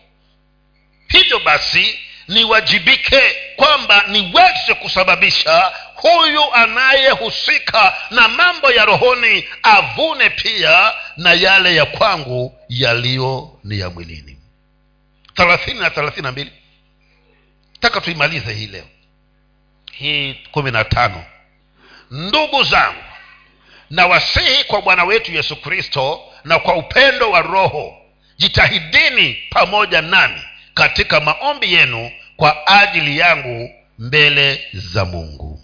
Hivyo 1.08 1.40
basi 1.40 1.98
niwajibike 2.28 3.36
kwamba 3.56 4.04
niweze 4.08 4.74
kusababisha 4.82 5.72
huyu 5.94 6.54
anayehusika 6.54 7.94
na 8.10 8.28
mambo 8.28 8.70
ya 8.70 8.84
rohoni 8.84 9.44
avune 9.62 10.30
pia 10.30 10.92
na 11.16 11.32
yale 11.32 11.74
ya 11.74 11.86
kwangu 11.86 12.58
yaliyo 12.68 13.58
ni 13.64 13.78
ya 13.78 13.90
mwilini. 13.90 14.38
Thelathini 15.34 15.80
na 15.80 15.90
thelathini 15.90 16.22
na 16.22 16.32
mbili. 16.32 16.52
Taka 17.80 18.00
tuimalize 18.00 18.52
hii 18.54 18.66
leo. 18.66 18.86
Hii 19.92 20.34
kumi 20.34 20.70
na 20.70 20.84
tano. 20.84 21.24
Ndugu 22.10 22.62
zangu 22.64 23.02
na 23.90 24.06
wasihi 24.06 24.64
kwa 24.64 24.82
bwana 24.82 25.04
wetu 25.04 25.32
yesu 25.32 25.56
kristo 25.56 26.20
na 26.44 26.58
kwa 26.58 26.74
upendo 26.76 27.30
wa 27.30 27.42
roho 27.42 27.96
jitahidini 28.36 29.34
pamoja 29.50 30.02
nami 30.02 30.42
katika 30.74 31.20
maombi 31.20 31.74
yenu 31.74 32.10
kwa 32.36 32.66
ajili 32.66 33.18
yangu 33.18 33.70
mbele 33.98 34.68
za 34.72 35.04
mungu. 35.04 35.60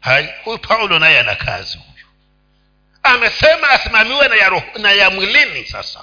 Hai 0.00 0.34
huyu 0.44 0.58
paulo 0.58 0.98
naye 0.98 1.20
ana 1.20 1.34
kazi 1.34 1.78
huyu. 1.78 2.06
Amesema 3.02 3.70
asimamiwe 3.70 4.28
na 4.28 4.36
ya, 4.36 4.48
roho, 4.48 4.66
na 4.78 4.92
ya 4.92 5.10
mwilini 5.10 5.64
sasa. 5.64 6.00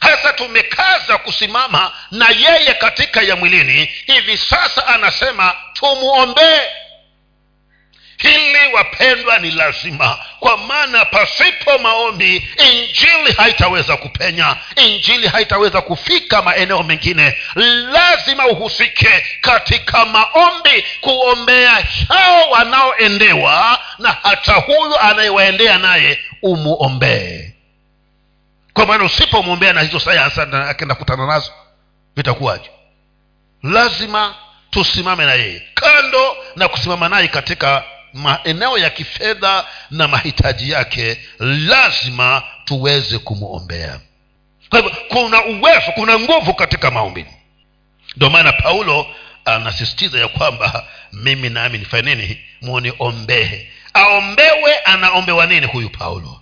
Hasa 0.00 0.32
tumekaza 0.32 1.18
kusimama 1.18 1.92
na 2.10 2.28
yeye 2.28 2.74
katika 2.74 3.22
ya 3.22 3.36
mwilini. 3.36 3.84
Hivi 4.06 4.36
sasa 4.36 4.86
anasema 4.86 5.56
tumwombee 5.72 6.60
hili 8.22 8.72
wapendwa 8.74 9.38
ni 9.38 9.50
lazima. 9.50 10.18
Kwa 10.40 10.56
maana 10.56 11.04
pasipo 11.04 11.78
maombi 11.78 12.36
injili 12.72 13.32
haitaweza 13.36 13.96
kupenya. 13.96 14.56
Injili 14.76 15.28
haitaweza 15.28 15.80
kufika 15.80 16.42
maeneo 16.42 16.82
mengine. 16.82 17.36
Lazima 17.92 18.46
uhusike 18.46 19.26
katika 19.40 20.04
maombi 20.04 20.84
kuombea 21.00 21.84
hao 22.08 22.50
wanaoendewa 22.50 23.78
na 23.98 24.16
hata 24.22 24.54
huyu 24.54 24.98
anayewaendea 25.00 25.78
naye 25.78 26.18
umuombee 26.42 27.52
kwa 28.72 28.86
maana 28.86 29.04
usipomwombea 29.04 29.72
na 29.72 29.80
hizo 29.80 30.00
sayansi 30.00 30.40
akenda 30.40 30.94
kutana 30.94 31.26
nazo 31.26 31.52
vitakuwaje? 32.16 32.70
Lazima 33.62 34.34
tusimame 34.70 35.24
na 35.26 35.34
yeye. 35.34 35.62
Kando 35.74 36.36
na 36.56 36.68
kusimama 36.68 37.08
naye 37.08 37.28
katika 37.28 37.84
maeneo 38.14 38.78
ya 38.78 38.90
kifedha 38.90 39.66
na 39.90 40.08
mahitaji 40.08 40.70
yake 40.70 41.18
lazima 41.38 42.42
tuweze 42.64 43.18
kumwombea 43.18 44.00
kwa 44.72 44.80
hivyo 44.80 44.96
kuna 45.08 45.44
uwezo 45.44 45.92
kuna 45.92 46.18
nguvu 46.18 46.54
katika 46.54 46.90
maombi. 46.90 47.26
Ndio 48.16 48.30
maana 48.30 48.52
paulo 48.52 49.06
anasisitiza 49.44 50.18
ya 50.18 50.28
kwamba 50.28 50.86
mimi 51.12 51.48
nami 51.48 51.78
nifanye 51.78 52.14
nini? 52.14 52.40
Muniombee 52.62 53.68
aombewe 53.94 54.78
anaombewa 54.78 55.46
nini 55.46 55.66
huyu 55.66 55.90
paulo? 55.90 56.40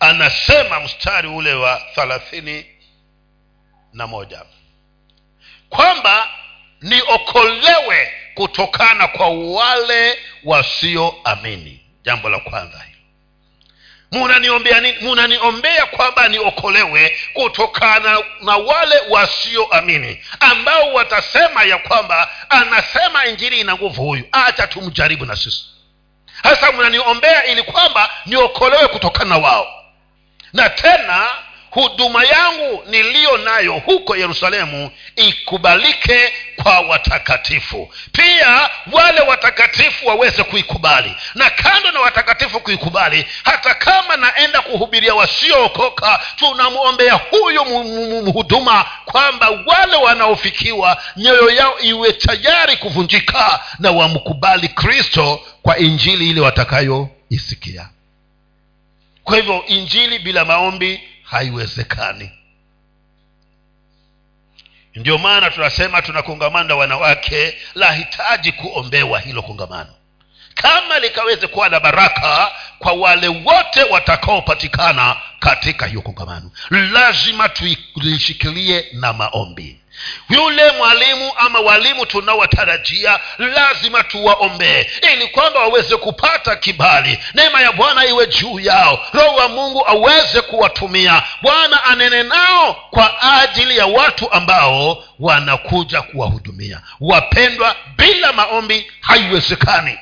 Anasema 0.00 0.80
mstari 0.80 1.28
ule 1.28 1.54
wa 1.54 1.82
thalathini 1.94 2.66
na 3.92 4.06
moja 4.06 4.42
kwamba 5.68 6.28
niokolewe 6.80 8.12
kutokana 8.34 9.08
kwa 9.08 9.28
wale 9.28 10.18
wasioamini. 10.44 11.80
Jambo 12.02 12.28
la 12.28 12.38
kwanza 12.38 12.78
hilo. 12.78 12.90
Munaniombea 14.12 14.80
nini? 14.80 14.98
Munaniombea 15.00 15.86
kwamba 15.86 16.28
niokolewe 16.28 17.16
kutokana 17.32 18.18
na 18.40 18.56
wale 18.56 18.94
wasioamini 19.08 20.24
ambao 20.40 20.92
watasema 20.94 21.62
ya 21.64 21.78
kwamba 21.78 22.30
anasema 22.48 23.26
injili 23.26 23.60
ina 23.60 23.74
nguvu 23.74 24.02
huyu. 24.02 24.24
Acha 24.32 24.66
tumjaribu 24.66 25.26
na 25.26 25.36
sisi. 25.36 25.64
Hasa 26.42 26.72
mnaniombea 26.72 27.44
ili 27.44 27.62
kwamba 27.62 28.10
niokolewe 28.26 28.88
kutokana 28.88 29.24
na 29.30 29.38
wao. 29.38 29.84
Na 30.52 30.68
tena 30.70 31.28
huduma 31.70 32.24
yangu 32.24 32.82
niliyo 32.86 33.36
nayo 33.38 33.72
huko 33.72 34.16
yerusalemu 34.16 34.90
ikubalike 35.16 36.32
kwa 36.62 36.80
watakatifu. 36.80 37.92
Pia 38.12 38.70
wale 38.92 39.20
watakatifu 39.20 40.06
waweze 40.06 40.42
kuikubali 40.44 41.14
na 41.34 41.50
kando 41.50 41.90
na 41.92 42.00
watakatifu 42.00 42.60
kuikubali 42.60 43.26
hata 43.44 43.74
kama 43.74 44.16
naenda 44.16 44.60
kuhubiria 44.60 45.14
wasiookoka 45.14 46.20
tunamwombea 46.36 47.14
huyu 47.14 47.64
mhuduma 48.24 48.84
kwamba 49.04 49.50
wale 49.66 49.96
wanaofikiwa 49.96 51.02
nyoyo 51.16 51.50
yao 51.50 51.80
iwe 51.80 52.12
tayari 52.12 52.76
kuvunjika 52.76 53.64
na 53.78 53.90
wamkubali 53.90 54.68
kristo 54.68 55.40
kwa 55.62 55.78
injili 55.78 56.30
ile 56.30 56.40
watakayoisikia. 56.40 57.88
Kwa 59.24 59.36
hivyo 59.36 59.64
injili 59.66 60.18
bila 60.18 60.44
maombi 60.44 61.00
haiwezekani. 61.30 62.30
Ndio 64.94 65.18
maana 65.18 65.50
tunasema 65.50 66.02
tuna 66.02 66.22
kongamano 66.22 66.68
la 66.68 66.74
wanawake 66.74 67.58
lahitaji 67.74 68.52
kuombewa 68.52 69.20
hilo 69.20 69.42
kongamano. 69.42 69.94
Kama 70.54 70.98
likaweze 70.98 71.46
kuwa 71.46 71.68
na 71.68 71.80
baraka 71.80 72.52
kwa 72.78 72.92
wale 72.92 73.28
wote 73.28 73.82
watakaopatikana 73.90 75.16
katika 75.38 75.86
hiyo 75.86 76.02
kongamano 76.02 76.50
lazima 76.70 77.48
tulishikilie 77.48 78.86
na 78.92 79.12
maombi 79.12 79.79
yule 80.28 80.70
mwalimu 80.70 81.32
ama 81.36 81.60
walimu 81.60 82.06
tunawatarajia 82.06 83.20
lazima 83.38 84.02
tuwaombee 84.04 84.86
ili 85.12 85.28
kwamba 85.28 85.60
waweze 85.60 85.96
kupata 85.96 86.56
kibali. 86.56 87.18
Neema 87.34 87.60
ya 87.60 87.72
bwana 87.72 88.06
iwe 88.06 88.26
juu 88.26 88.60
yao. 88.60 89.06
Roho 89.12 89.36
wa 89.36 89.48
mungu 89.48 89.88
aweze 89.88 90.40
kuwatumia. 90.40 91.22
Bwana 91.42 91.84
anene 91.84 92.22
nao 92.22 92.74
kwa 92.90 93.22
ajili 93.42 93.76
ya 93.76 93.86
watu 93.86 94.32
ambao 94.32 95.04
wanakuja 95.18 96.02
kuwahudumia. 96.02 96.80
Wapendwa 97.00 97.76
bila 97.96 98.32
maombi 98.32 98.86
haiwezekani. 99.00 99.98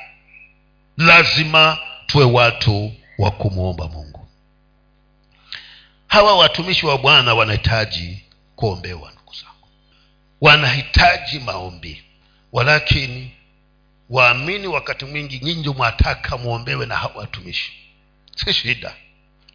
Lazima 0.97 1.77
tuwe 2.07 2.25
watu 2.25 2.91
wa 3.17 3.31
kumwomba 3.31 3.87
mungu. 3.87 4.27
Hawa 6.07 6.37
watumishi 6.37 6.85
wa 6.85 6.97
bwana 6.97 7.33
wanahitaji 7.33 8.23
kuombewa 8.55 9.11
wanahitaji 10.41 11.39
maombi. 11.39 12.03
Walakini 12.51 13.31
waamini 14.09 14.67
wakati 14.67 15.05
mwingi 15.05 15.39
nyinyi 15.39 15.69
mwataka 15.69 16.37
mwombewe 16.37 16.85
na 16.85 17.09
watumishi. 17.15 17.73
Si 18.35 18.53
shida. 18.53 18.93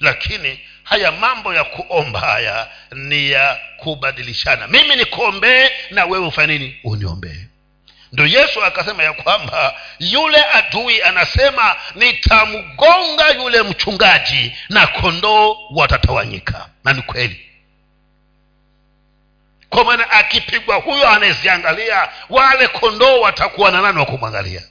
Lakini 0.01 0.61
haya 0.83 1.13
mambo 1.13 1.55
ya 1.55 1.65
kuomba 1.65 2.21
haya 2.21 2.69
ni 2.93 3.31
ya 3.31 3.59
kubadilishana. 3.77 4.67
Mimi 4.69 4.97
nikuombee 4.97 5.71
na 5.91 6.05
wewe 6.05 6.27
ufanye 6.27 6.59
nini? 6.59 6.77
Uniombee 6.85 7.47
ndo 8.15 8.27
yesu 8.27 8.65
akasema 8.65 9.03
ya 9.03 9.13
kwamba 9.13 9.75
yule 9.99 10.45
adui 10.45 11.03
anasema 11.03 11.77
nitamgonga 11.95 13.31
yule 13.31 13.63
mchungaji 13.63 14.53
na 14.69 14.87
kondoo 14.87 15.57
watatawanyika. 15.71 16.69
Na 16.85 16.93
ni 16.93 17.03
kweli 17.03 17.41
kwa 19.71 19.85
maana 19.85 20.11
akipigwa 20.11 20.77
huyo 20.77 21.09
anayeziangalia 21.09 22.09
wale 22.31 22.69
kondoo 22.69 23.21
watakuwa 23.21 23.71
na 23.71 23.83
nani 23.83 23.99
wa 23.99 24.07
kumwangalia? 24.07 24.63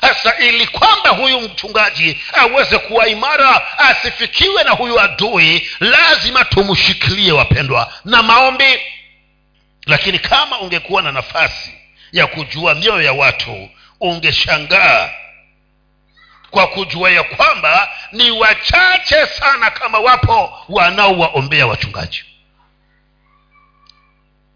Sasa 0.00 0.38
ili 0.38 0.66
kwamba 0.66 1.10
huyu 1.10 1.40
mchungaji 1.40 2.20
aweze 2.32 2.78
kuwa 2.78 3.08
imara 3.08 3.78
asifikiwe 3.78 4.64
na 4.64 4.70
huyu 4.70 5.00
adui 5.00 5.68
lazima 5.80 6.44
tumshikilie 6.44 7.32
wapendwa 7.32 7.92
na 8.04 8.22
maombi. 8.22 8.80
Lakini 9.86 10.18
kama 10.18 10.60
ungekuwa 10.60 11.02
na 11.02 11.12
nafasi 11.12 11.74
ya 12.12 12.26
kujua 12.26 12.74
mioyo 12.74 13.02
ya 13.02 13.12
watu 13.12 13.68
ungeshangaa 14.00 15.10
kwa 16.50 16.66
kujua 16.66 17.10
ya 17.10 17.22
kwamba 17.22 17.88
ni 18.12 18.30
wachache 18.30 19.26
sana 19.26 19.70
kama 19.70 19.98
wapo 19.98 20.58
wanaowaombea 20.68 21.66
wachungaji 21.66 22.24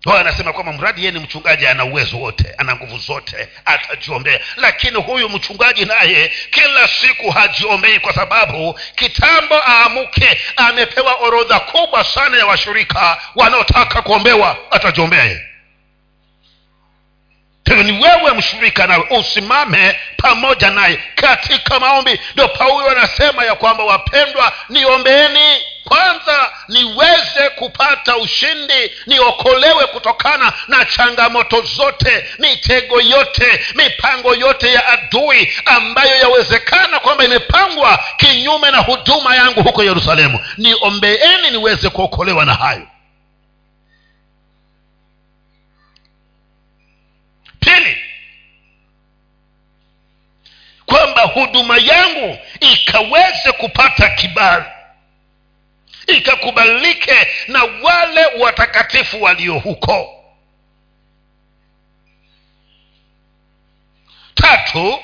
wao 0.04 0.18
anasema 0.18 0.52
kwamba 0.52 0.72
mradi 0.72 1.00
yeye 1.00 1.12
ni 1.12 1.18
mchungaji 1.18 1.66
ana 1.66 1.84
uwezo 1.84 2.16
wote 2.18 2.54
ana 2.58 2.76
nguvu 2.76 2.98
zote 2.98 3.48
atajiombea. 3.64 4.40
Lakini 4.56 4.96
huyu 4.96 5.28
mchungaji 5.28 5.84
naye 5.84 6.32
kila 6.50 6.88
siku 6.88 7.30
hajiombei 7.30 8.00
kwa 8.00 8.12
sababu 8.14 8.78
kitambo 8.94 9.54
aamuke 9.66 10.40
amepewa 10.56 11.14
orodha 11.14 11.60
kubwa 11.60 12.04
sana 12.04 12.36
ya 12.36 12.46
washirika 12.46 13.18
wanaotaka 13.34 14.02
kuombewa 14.02 14.56
atajiombea 14.70 15.24
yeye. 15.24 15.44
Ni 17.84 17.92
wewe 17.92 18.32
mshirika 18.34 18.86
nawe 18.86 19.06
usimame 19.10 20.00
pamoja 20.16 20.70
naye. 20.70 20.98
Katika 21.14 21.80
maombi 21.80 22.20
ndio 22.32 22.48
paulo 22.48 22.90
anasema 22.90 23.44
ya 23.44 23.54
kwamba 23.54 23.84
wapendwa 23.84 24.52
niombeeni 24.68 25.62
kwanza 25.84 26.52
niweze 26.68 27.50
kupata 27.56 28.16
ushindi 28.16 28.92
niokolewe 29.06 29.86
kutokana 29.86 30.52
na 30.68 30.84
changamoto 30.84 31.62
zote 31.62 32.24
mitego 32.38 33.00
yote 33.00 33.60
mipango 33.74 34.34
yote 34.34 34.72
ya 34.72 34.86
adui 34.88 35.52
ambayo 35.64 36.16
yawezekana 36.16 37.00
kwamba 37.00 37.24
imepangwa 37.24 38.04
kinyume 38.16 38.70
na 38.70 38.78
huduma 38.78 39.36
yangu 39.36 39.62
huko 39.62 39.82
yerusalemu. 39.82 40.40
Niombeeni 40.56 41.50
niweze 41.50 41.88
kuokolewa 41.90 42.44
na 42.44 42.54
hayo. 42.54 42.86
Pili 47.60 47.96
kwamba 50.86 51.22
huduma 51.22 51.78
yangu 51.78 52.38
ikaweze 52.60 53.52
kupata 53.52 54.08
kibali 54.08 54.64
ikakubalike 56.06 57.28
na 57.48 57.64
wale 57.64 58.26
watakatifu 58.38 59.22
walio 59.22 59.58
huko. 59.58 60.24
Tatu 64.34 65.00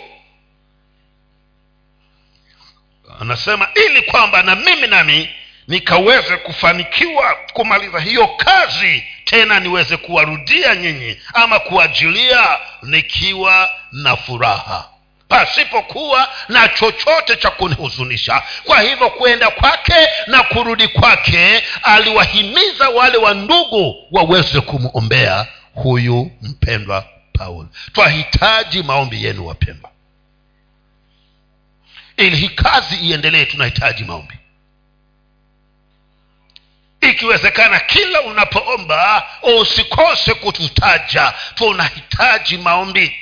anasema 3.20 3.68
ili 3.86 4.02
kwamba 4.02 4.42
na 4.42 4.56
mimi 4.56 4.86
nami 4.86 5.28
nikaweze 5.68 6.36
kufanikiwa 6.36 7.34
kumaliza 7.52 8.00
hiyo 8.00 8.26
kazi 8.28 9.04
tena 9.24 9.60
niweze 9.60 9.96
kuwarudia 9.96 10.74
nyinyi 10.76 11.20
ama 11.34 11.58
kuajilia 11.58 12.58
nikiwa 12.82 13.70
na 13.92 14.16
furaha 14.16 14.88
pasipokuwa 15.30 16.28
na 16.48 16.68
chochote 16.68 17.36
cha 17.36 17.50
kunihuzunisha. 17.50 18.42
Kwa 18.64 18.80
hivyo 18.80 19.10
kwenda 19.10 19.50
kwake 19.50 20.08
na 20.26 20.42
kurudi 20.42 20.88
kwake 20.88 21.62
aliwahimiza 21.82 22.88
wale 22.88 23.18
wa 23.18 23.34
ndugu 23.34 24.08
waweze 24.10 24.60
kumwombea 24.60 25.46
huyu 25.74 26.30
mpendwa 26.42 27.04
paulo 27.32 27.68
twahitaji 27.92 28.82
maombi 28.82 29.24
yenu 29.24 29.46
wapendwa. 29.46 29.90
Ili 32.16 32.36
hii 32.36 32.48
kazi 32.48 32.94
iendelee 32.96 33.44
tunahitaji 33.44 34.04
maombi. 34.04 34.34
Ikiwezekana 37.00 37.80
kila 37.80 38.20
unapoomba 38.20 39.26
usikose 39.60 40.34
kututaja. 40.34 41.32
Tunahitaji 41.54 42.58
maombi 42.58 43.16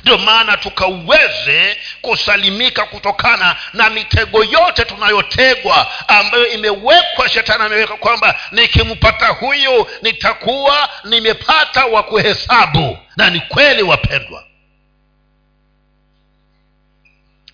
ndio 0.00 0.18
maana 0.18 0.56
tukaweze 0.56 1.76
kusalimika 2.00 2.86
kutokana 2.86 3.56
na 3.72 3.90
mitego 3.90 4.44
yote 4.44 4.84
tunayotegwa 4.84 6.08
ambayo 6.08 6.46
imewekwa 6.48 7.28
shetani 7.28 7.64
ameweka 7.64 7.96
kwamba 7.96 8.40
nikimpata 8.52 9.26
huyu 9.28 9.86
nitakuwa 10.02 10.90
nimepata 11.04 11.86
wa 11.86 12.02
kuhesabu 12.02 12.98
na 13.16 13.30
ni 13.30 13.40
kweli 13.40 13.82
wapendwa. 13.82 14.44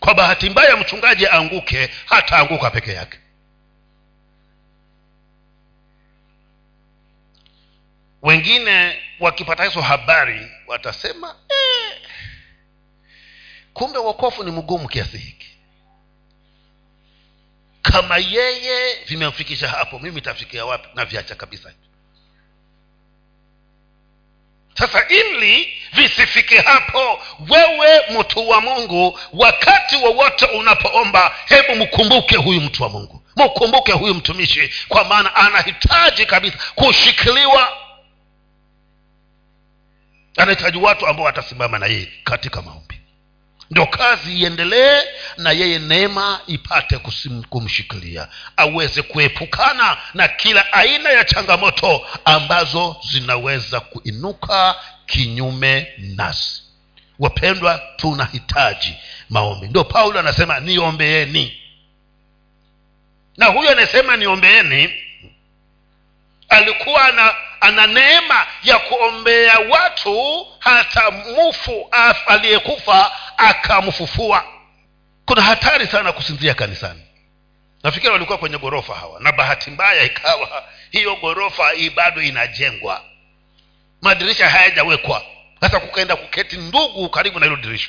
Kwa 0.01 0.14
bahati 0.14 0.51
mbaya 0.51 0.76
mchungaji 0.76 1.26
aanguke 1.26 1.91
hataanguka 2.07 2.70
peke 2.70 2.93
yake. 2.93 3.18
Wengine 8.22 8.99
wakipata 9.20 9.64
hizo 9.64 9.80
habari 9.80 10.51
watasema 10.66 11.36
eh, 11.49 11.99
kumbe 13.79 13.99
wokofu 13.99 14.45
ni 14.45 14.51
mgumu 14.51 14.89
kiasi 14.89 15.18
hiki. 15.18 15.47
Kama 17.83 18.16
yeye 18.18 19.05
vimemfikisha 19.07 19.68
hapo 19.68 19.99
mimi 19.99 20.20
tafikia 20.20 20.64
wapi? 20.64 20.89
Na 20.95 21.05
viacha 21.05 21.35
kabisa. 21.35 21.72
Sasa 24.74 25.09
ili 25.09 25.72
visifike 25.93 26.61
hapo 26.61 27.22
wewe 27.49 28.20
mtu 28.20 28.49
wa 28.49 28.61
mungu 28.61 29.18
wakati 29.33 29.97
wowote 29.97 30.45
wa 30.45 30.53
unapoomba 30.53 31.35
hebu 31.47 31.74
mkumbuke 31.85 32.37
huyu 32.37 32.61
mtu 32.61 32.83
wa 32.83 32.89
mungu. 32.89 33.22
Mkumbuke 33.37 33.93
huyu 33.93 34.14
mtumishi 34.14 34.72
kwa 34.89 35.05
maana 35.05 35.35
anahitaji 35.35 36.26
kabisa 36.26 36.59
kushikiliwa. 36.74 37.76
Anahitaji 40.37 40.79
watu 40.79 41.07
ambao 41.07 41.24
watasimama 41.24 41.79
na 41.79 41.87
yeye 41.87 42.12
katika 42.24 42.62
maombi 42.62 42.98
ndio 43.71 43.87
kazi 43.87 44.41
iendelee 44.41 45.03
na 45.37 45.53
yeye 45.53 45.79
neema 45.79 46.41
ipate 46.47 46.99
kusim, 46.99 47.43
kumshikilia. 47.43 48.29
Aweze 48.57 49.03
kuepukana 49.03 49.97
na 50.14 50.29
kila 50.29 50.73
aina 50.73 51.11
ya 51.11 51.25
changamoto 51.25 52.07
ambazo 52.25 52.97
zinaweza 53.12 53.81
kuinuka 53.81 54.77
kinyume 55.07 55.87
nasi. 55.99 56.62
Wapendwa 57.19 57.83
tunahitaji 57.97 58.97
maombi. 59.31 59.66
Ndio 59.69 59.85
paulo 59.85 60.19
anasema 60.21 60.61
niombeeni. 60.61 61.62
Na 63.37 63.47
huyo 63.47 63.71
anasema 63.71 64.16
niombeeni 64.16 64.95
alikuwa 66.49 67.05
ana 67.05 67.35
ana 67.61 67.87
neema 67.87 68.47
ya 68.63 68.79
kuombea 68.79 69.59
watu 69.59 70.47
hata 70.59 71.11
mufu 71.11 71.89
aliyekufa 72.27 73.13
akamfufua. 73.37 74.45
Kuna 75.27 75.43
hatari 75.43 75.87
sana 75.87 76.13
kusinzia 76.13 76.55
kanisani. 76.55 77.03
Nafikiri 77.83 78.13
walikuwa 78.13 78.39
kwenye 78.39 78.59
ghorofa 78.59 78.95
hawa 78.95 79.21
na 79.21 79.33
bahati 79.33 79.71
mbaya 79.71 80.03
ikawa 80.03 80.65
hiyo 80.91 81.17
ghorofa 81.17 81.71
hii 81.71 81.91
bado 81.91 82.23
inajengwa. 82.23 83.05
Madirisha 84.03 84.49
hayajawekwa. 84.51 85.23
Sasa 85.61 85.81
kukaenda 85.81 86.17
kuketi 86.17 86.57
ndugu 86.57 87.09
karibu 87.09 87.39
na 87.41 87.47
hilo 87.47 87.57
dirisha. 87.57 87.89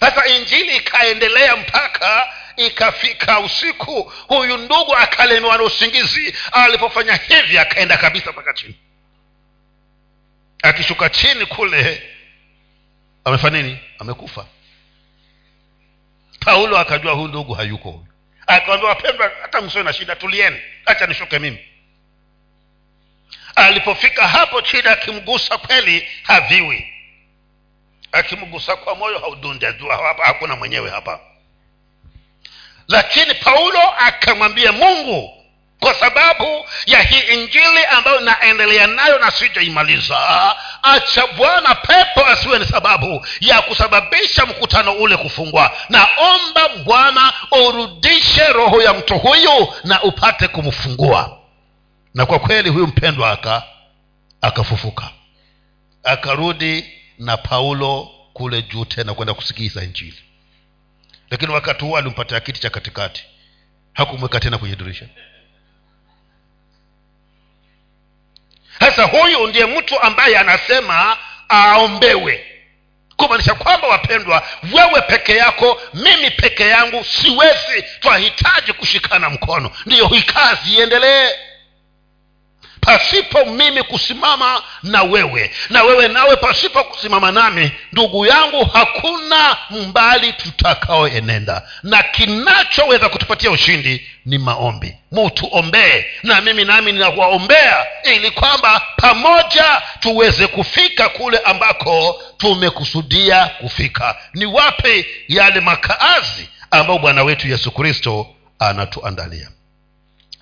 Sasa 0.00 0.26
injili 0.26 0.76
ikaendelea 0.76 1.56
mpaka 1.56 2.32
ikafika 2.56 3.40
usiku 3.40 4.02
huyu 4.28 4.56
ndugu 4.56 4.96
akalemewa 4.96 5.56
na 5.56 5.62
usingizi. 5.62 6.34
Alipofanya 6.52 7.14
hivi 7.16 7.58
akaenda 7.58 7.96
kabisa 7.96 8.32
mpaka 8.32 8.54
chini. 8.54 8.74
Akishuka 10.62 11.08
chini 11.08 11.46
kule 11.46 12.02
amefanya 13.24 13.62
nini? 13.62 13.78
Amekufa. 13.98 14.46
Paulo 16.40 16.78
akajua 16.78 17.12
huyu 17.12 17.28
ndugu 17.28 17.54
hayuko 17.54 17.90
huyu. 17.90 18.06
Akawambia 18.46 18.88
wapendwa 18.88 19.32
hata 19.42 19.60
msiwe 19.60 19.84
na 19.84 19.92
shida 19.92 20.16
tulieni. 20.16 20.56
Hacha 20.84 21.06
nishuke 21.06 21.38
mimi. 21.38 21.58
Alipofika 23.54 24.28
hapo 24.28 24.62
chini 24.62 24.88
akimgusa 24.88 25.58
kweli 25.58 26.08
haviwi. 26.22 26.92
Akimgusa 28.12 28.76
kwa 28.76 28.94
moyo 28.94 29.18
haudundi 29.18 29.66
hakuna 30.24 30.56
mwenyewe 30.56 30.90
hapa 30.90 31.20
lakini 32.88 33.34
paulo 33.34 33.80
akamwambia 33.98 34.72
mungu 34.72 35.32
kwa 35.80 35.94
sababu 35.94 36.64
ya 36.86 37.02
hii 37.02 37.34
injili 37.34 37.84
ambayo 37.90 38.20
naendelea 38.20 38.86
nayo 38.86 39.18
na 39.18 39.30
sijaimaliza 39.30 40.54
acha 40.82 41.26
bwana 41.26 41.74
pepo 41.74 42.26
asiwe 42.26 42.58
ni 42.58 42.64
sababu 42.64 43.26
ya 43.40 43.62
kusababisha 43.62 44.46
mkutano 44.46 44.92
ule 44.92 45.16
kufungwa. 45.16 45.76
Naomba 45.88 46.68
bwana 46.84 47.32
urudishe 47.52 48.46
roho 48.52 48.82
ya 48.82 48.94
mtu 48.94 49.18
huyu 49.18 49.72
na 49.84 50.02
upate 50.02 50.48
kumfungua. 50.48 51.38
Na 52.14 52.26
kwa 52.26 52.38
kweli 52.38 52.68
huyu 52.70 52.86
mpendwa 52.86 53.30
aka 53.30 53.62
akafufuka. 54.40 55.08
Akarudi 56.04 56.84
na 57.18 57.36
paulo 57.36 58.08
kule 58.32 58.62
juu 58.62 58.84
tena 58.84 59.14
kwenda 59.14 59.34
kusikiza 59.34 59.84
injili 59.84 60.22
lakini 61.30 61.52
wakati 61.52 61.84
huo 61.84 61.98
alimpatia 61.98 62.40
kiti 62.40 62.60
cha 62.60 62.70
katikati. 62.70 63.24
Hakumweka 63.92 64.40
tena 64.40 64.58
kwenye 64.58 64.76
dirisha. 64.76 65.06
Sasa 68.80 69.02
huyu 69.04 69.46
ndiye 69.46 69.66
mtu 69.66 70.00
ambaye 70.00 70.38
anasema 70.38 71.16
aombewe. 71.48 72.52
Kumaanisha 73.16 73.54
kwamba 73.54 73.88
wapendwa 73.88 74.42
wewe 74.72 75.00
peke 75.02 75.36
yako 75.36 75.80
mimi 75.94 76.30
peke 76.30 76.68
yangu 76.68 77.04
siwezi 77.04 77.84
twahitaji 78.00 78.72
kushikana 78.72 79.30
mkono. 79.30 79.70
Ndiyo 79.86 80.06
hii 80.08 80.22
kazi 80.22 80.74
iendelee 80.74 81.28
pasipo 82.86 83.44
mimi 83.44 83.82
kusimama 83.82 84.62
na 84.82 85.02
wewe. 85.02 85.50
Na 85.70 85.82
wewe 85.82 86.08
nawe 86.08 86.36
pasipo 86.36 86.84
kusimama 86.84 87.32
nami 87.32 87.70
ndugu 87.92 88.26
yangu 88.26 88.64
hakuna 88.64 89.56
mbali 89.70 90.32
tutakaoenenda. 90.32 91.62
Na 91.82 92.02
kinachoweza 92.02 93.08
kutupatia 93.08 93.50
ushindi 93.50 94.06
ni 94.26 94.38
maombi. 94.38 94.96
Mutuombee 95.12 96.04
na 96.22 96.40
mimi 96.40 96.64
nami 96.64 96.92
ninawaombea 96.92 97.86
ili 98.14 98.30
kwamba 98.30 98.82
pamoja 98.96 99.82
tuweze 100.00 100.46
kufika 100.46 101.08
kule 101.08 101.38
ambako 101.38 102.22
tumekusudia 102.38 103.46
kufika. 103.46 104.16
Ni 104.34 104.46
wape 104.46 105.06
yale 105.28 105.60
makaazi 105.60 106.48
ambayo 106.70 106.98
bwana 106.98 107.22
wetu 107.24 107.48
yesu 107.48 107.70
kristo 107.70 108.26
anatuandalia? 108.58 109.48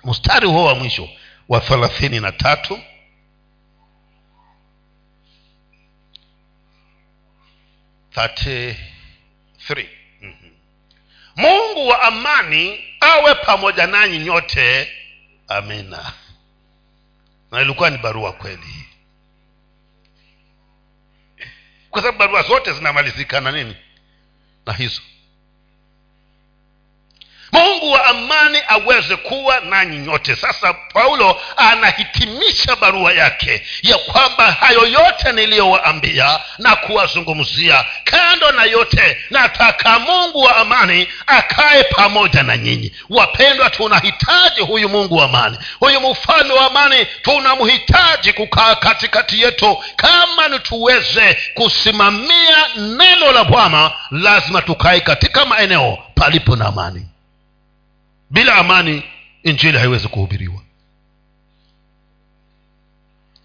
Mstari 0.03 0.47
huo 0.47 0.65
wa 0.65 0.75
mwisho 0.75 1.09
wa 1.49 1.59
thelathini 1.61 2.19
na 2.19 2.31
tatu. 2.31 2.81
Mm-hmm. 10.21 10.51
mungu 11.35 11.87
wa 11.87 12.01
amani 12.01 12.83
awe 12.99 13.35
pamoja 13.35 13.87
nanyi 13.87 14.19
nyote. 14.19 14.91
Amina. 15.47 16.13
Na 17.51 17.61
ilikuwa 17.61 17.89
ni 17.89 17.97
barua 17.97 18.33
kweli. 18.33 18.85
Kwa 21.89 22.01
sababu 22.01 22.17
barua 22.17 22.43
zote 22.43 22.73
zinamalizika 22.73 23.41
na 23.41 23.51
nini? 23.51 23.75
Na 24.65 24.73
hizo 24.73 25.01
mungu 27.55 27.91
wa 27.91 28.05
amani 28.05 28.59
aweze 28.67 29.15
kuwa 29.15 29.59
nanyi 29.59 29.97
nyote. 29.97 30.35
Sasa 30.35 30.73
paulo 30.73 31.41
anahitimisha 31.57 32.75
barua 32.75 33.13
yake 33.13 33.61
ya 33.83 33.97
kwamba 33.97 34.51
hayo 34.51 34.87
yote 34.87 35.31
niliyowaambia 35.33 36.39
na 36.59 36.75
kuwazungumzia 36.75 37.85
kando 38.03 38.51
na 38.51 38.63
yote 38.63 39.17
nataka 39.29 39.99
mungu 39.99 40.41
wa 40.41 40.55
amani 40.55 41.07
akae 41.27 41.83
pamoja 41.83 42.43
na 42.43 42.57
nyinyi. 42.57 42.91
Wapendwa 43.09 43.69
tunahitaji 43.69 44.61
huyu 44.61 44.89
mungu 44.89 45.15
wa 45.17 45.25
amani. 45.25 45.57
Huyu 45.79 46.01
mfalme 46.11 46.53
wa 46.53 46.65
amani 46.65 47.05
tunamhitaji 47.21 48.33
kukaa 48.33 48.75
katikati 48.75 49.41
yetu. 49.41 49.83
Kama 49.95 50.47
ni 50.47 50.59
tuweze 50.59 51.37
kusimamia 51.53 52.57
neno 52.77 53.31
la 53.31 53.43
bwana 53.43 53.91
lazima 54.11 54.61
tukae 54.61 54.99
katika 54.99 55.45
maeneo 55.45 55.97
palipo 56.15 56.55
na 56.55 56.65
amani 56.65 57.07
bila 58.29 58.55
amani 58.55 59.03
injili 59.43 59.77
haiwezi 59.77 60.07
kuhubiriwa. 60.07 60.61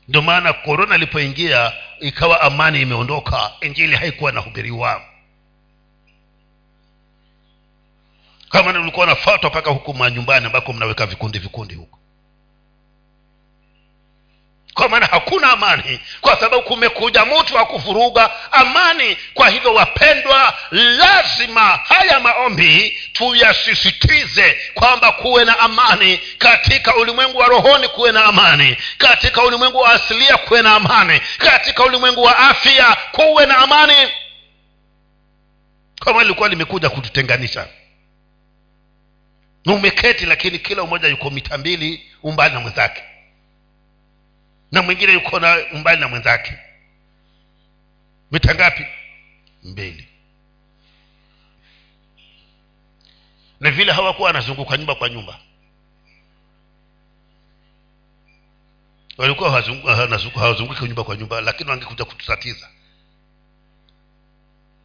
Ndio 0.09 0.23
maana 0.23 0.53
korona 0.53 0.95
ilipoingia 0.95 1.73
ikawa 2.01 2.41
amani 2.41 2.83
imeondoka 2.83 3.53
injili 3.61 3.97
haikuwa 3.97 4.33
inahubiriwa. 4.33 5.03
Kama 8.49 8.81
ulikuwa 8.81 9.07
nafatwa 9.07 9.51
mpaka 9.51 9.71
huku 9.71 9.95
manyumbani 9.95 10.47
ambako 10.47 10.73
mnaweka 10.73 11.07
vikundi 11.07 11.39
vikundi 11.39 11.75
huko 11.75 12.00
kwa 14.81 14.89
maana 14.89 15.07
hakuna 15.07 15.51
amani. 15.53 16.01
Kwa 16.21 16.37
sababu 16.37 16.63
kumekuja 16.63 17.25
mtu 17.25 17.57
wa 17.57 17.67
kuvuruga 17.67 18.53
amani. 18.53 19.17
Kwa 19.35 19.49
hivyo 19.49 19.75
wapendwa 19.75 20.55
lazima 20.71 21.61
haya 21.61 22.21
maombi 22.21 22.99
tuyasisitize 23.13 24.59
kwamba 24.75 25.13
kuwe 25.13 25.45
na 25.45 25.59
amani 25.59 26.21
katika 26.39 26.97
ulimwengu 26.97 27.39
wa 27.39 27.47
rohoni 27.47 27.89
kuwe 27.89 28.13
na 28.13 28.25
amani. 28.25 28.77
Katika 28.99 29.43
ulimwengu 29.43 29.79
wa 29.79 29.93
asilia 29.93 30.37
kuwe 30.37 30.63
na 30.63 30.75
amani. 30.75 31.21
Katika 31.39 31.85
ulimwengu 31.85 32.23
wa 32.23 32.39
afya 32.39 32.97
kuwe 33.13 33.47
na 33.47 33.59
amani. 33.59 34.09
Kama 36.05 36.23
lilikuwa 36.23 36.49
limekuja 36.49 36.91
kututenganisha. 36.91 37.67
Umeketi 39.67 40.27
lakini 40.27 40.59
kila 40.59 40.85
mmoja 40.85 41.09
yuko 41.09 41.31
mita 41.31 41.59
mbili 41.59 42.07
umbali 42.23 42.55
na 42.55 42.61
mwenzake 42.61 43.03
na 44.73 44.83
mwingine 44.83 45.13
yuko 45.13 45.41
na 45.41 45.57
umbali 45.73 46.01
na 46.01 46.09
mwenzake. 46.09 46.59
Mita 48.31 48.55
ngapi 48.55 48.87
mbili. 49.63 50.09
Na 53.61 53.71
vile 53.71 53.93
hawakuwa 53.93 54.27
wanazunguka 54.27 54.77
nyumba 54.77 54.95
kwa 54.95 55.09
nyumba. 55.09 55.39
Walikuwa 59.17 59.51
hawazunguki 60.35 60.85
nyumba 60.85 61.05
kwa 61.05 61.17
nyumba 61.17 61.41
lakini 61.41 61.71
wangekuja 61.71 62.05
kututatiza. 62.05 62.69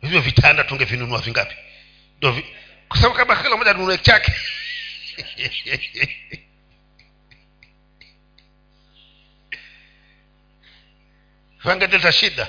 Hivyo 0.02 0.22
vitanda 0.22 0.64
tungevinunua 0.64 1.22
vingapi? 1.22 1.56
Vi... 2.22 2.46
kwa 2.88 2.98
sababu 2.98 3.16
kama 3.16 3.36
kila 3.36 3.58
moja 3.58 3.74
nunue 3.74 3.98
chake 3.98 4.34
wangeleta 11.70 12.12
shida. 12.12 12.48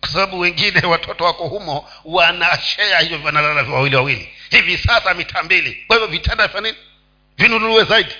Kwa 0.00 0.08
sababu 0.08 0.38
wengine 0.40 0.86
watoto 0.86 1.24
wako 1.24 1.48
humo 1.48 1.88
wanashea 2.04 2.98
hivyo 3.00 3.20
wanalala 3.24 3.62
wawili 3.62 3.96
wawili. 3.96 4.28
Hivi 4.50 4.78
sasa 4.78 5.14
mita 5.14 5.42
mbili. 5.42 5.84
Kwa 5.86 5.96
hivyo 5.96 6.08
vitanda 6.08 6.46
vya 6.46 6.60
nini? 6.60 6.76
Vinunuliwe 7.38 7.84
zaidi. 7.84 8.14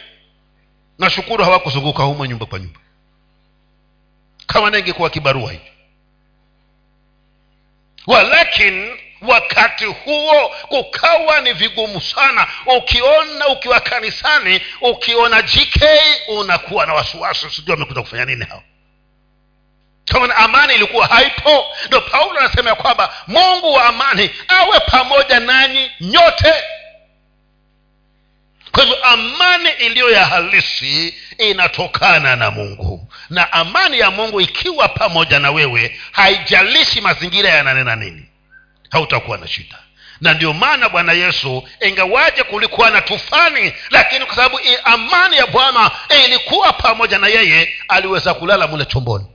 Nashukuru 0.98 1.44
hawakuzunguka 1.44 2.02
humo 2.02 2.26
nyumba 2.26 2.46
kwa 2.46 2.58
nyumba. 2.58 2.80
Kama 4.46 4.70
ningekuwa 4.70 5.10
kibarua 5.10 5.52
hivi 5.52 5.70
walakin 8.06 8.96
wakati 9.20 9.84
huo 9.84 10.48
kukawa 10.68 11.40
ni 11.40 11.52
vigumu 11.52 12.00
sana. 12.00 12.46
Ukiona 12.78 13.48
ukiwa 13.48 13.80
kanisani 13.80 14.60
ukiona 14.80 15.42
jk 15.42 15.82
unakuwa 16.28 16.86
na 16.86 16.94
wasiwasi. 16.94 17.50
Sijui 17.50 17.70
wamekuja 17.72 18.00
kufanya 18.02 18.24
nini 18.24 18.44
hao 18.44 18.62
kama 20.12 20.36
amani 20.36 20.74
ilikuwa 20.74 21.06
haipo. 21.06 21.64
Ndo 21.86 22.00
paulo 22.00 22.40
anasema 22.40 22.70
ya 22.70 22.76
kwamba 22.76 23.14
mungu 23.26 23.72
wa 23.72 23.84
amani 23.84 24.30
awe 24.48 24.80
pamoja 24.80 25.40
nanyi 25.40 25.90
nyote. 26.00 26.54
Kwa 28.72 28.82
hivyo 28.82 29.04
amani 29.04 29.68
iliyo 29.78 30.10
ya 30.10 30.24
halisi 30.24 31.14
inatokana 31.38 32.36
na 32.36 32.50
mungu. 32.50 33.12
Na 33.30 33.52
amani 33.52 33.98
ya 33.98 34.10
mungu 34.10 34.40
ikiwa 34.40 34.88
pamoja 34.88 35.38
na 35.38 35.50
wewe 35.50 36.00
haijalishi 36.12 37.00
mazingira 37.00 37.50
yananena 37.50 37.96
nini 37.96 38.26
hautakuwa 38.90 39.38
na 39.38 39.48
shida. 39.48 39.78
Na 40.20 40.34
ndio 40.34 40.52
maana 40.52 40.88
bwana 40.88 41.12
yesu 41.12 41.68
ingawaje 41.80 42.42
kulikuwa 42.42 42.90
na 42.90 43.00
tufani 43.00 43.72
lakini 43.90 44.24
kwa 44.26 44.34
sababu 44.36 44.60
amani 44.84 45.36
ya 45.36 45.46
bwana 45.46 45.90
ilikuwa 46.26 46.72
pamoja 46.72 47.18
na 47.18 47.28
yeye 47.28 47.74
aliweza 47.88 48.34
kulala 48.34 48.66
mule 48.66 48.84
chomboni 48.84 49.26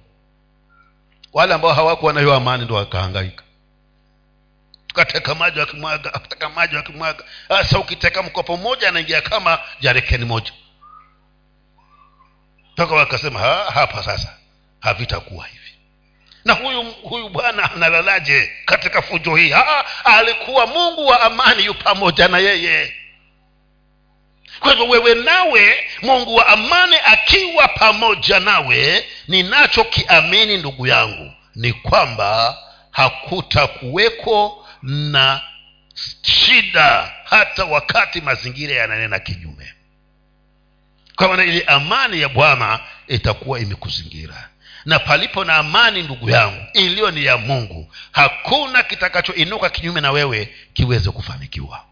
wale 1.36 1.53
ambao 1.53 1.73
hawakuwa 1.73 2.13
na 2.13 2.19
hiyo 2.19 2.33
amani 2.33 2.65
ndo 2.65 2.75
wakahangaika. 2.75 3.43
Tukateka 4.88 5.36
maji 5.36 5.59
wakimwaga 5.59 6.13
akateka 6.13 6.49
maji 6.49 6.75
wakimwaga. 6.75 7.23
Sasa 7.47 7.79
ukiteka 7.79 8.23
mkopo 8.23 8.57
mmoja 8.57 8.89
anaingia 8.89 9.21
kama 9.21 9.59
jarekeni 9.81 10.25
moja. 10.25 10.51
Mpaka 12.73 12.95
wakasema 12.95 13.39
ha, 13.39 13.71
hapa 13.73 14.03
sasa 14.03 14.38
havitakuwa 14.79 15.45
hivi. 15.47 15.59
Na 16.45 16.53
huyu 16.53 16.83
huyu 16.83 17.29
bwana 17.29 17.71
analalaje 17.71 18.51
katika 18.65 19.01
fujo 19.01 19.36
hii? 19.36 19.49
Ha, 19.49 19.86
alikuwa 20.05 20.67
mungu 20.67 21.07
wa 21.07 21.21
amani 21.21 21.65
yu 21.65 21.73
pamoja 21.73 22.27
na 22.27 22.38
yeye 22.38 22.95
kwa 24.59 24.71
hivyo 24.71 24.87
wewe 24.87 25.15
nawe 25.15 25.85
mungu 26.01 26.35
wa 26.35 26.47
amani 26.47 26.95
akiwa 27.05 27.67
pamoja 27.67 28.39
nawe 28.39 29.05
ninachokiamini 29.27 30.57
ndugu 30.57 30.87
yangu 30.87 31.31
ni 31.55 31.73
kwamba 31.73 32.57
hakutakuweko 32.91 34.67
na 34.81 35.41
shida 36.21 37.11
hata 37.23 37.65
wakati 37.65 38.21
mazingira 38.21 38.75
yananena 38.75 39.19
kinyume. 39.19 39.73
Kwa 41.15 41.27
maana 41.27 41.43
ili 41.43 41.63
amani 41.63 42.21
ya 42.21 42.29
bwana 42.29 42.79
itakuwa 43.07 43.59
imekuzingira. 43.59 44.49
Na 44.85 44.99
palipo 44.99 45.43
na 45.43 45.55
amani 45.55 46.01
ndugu 46.03 46.29
yangu 46.29 46.65
iliyo 46.73 47.11
ni 47.11 47.25
ya 47.25 47.37
mungu 47.37 47.91
hakuna 48.11 48.83
kitakachoinuka 48.83 49.69
kinyume 49.69 50.01
na 50.01 50.11
wewe 50.11 50.55
kiweze 50.73 51.11
kufanikiwa. 51.11 51.83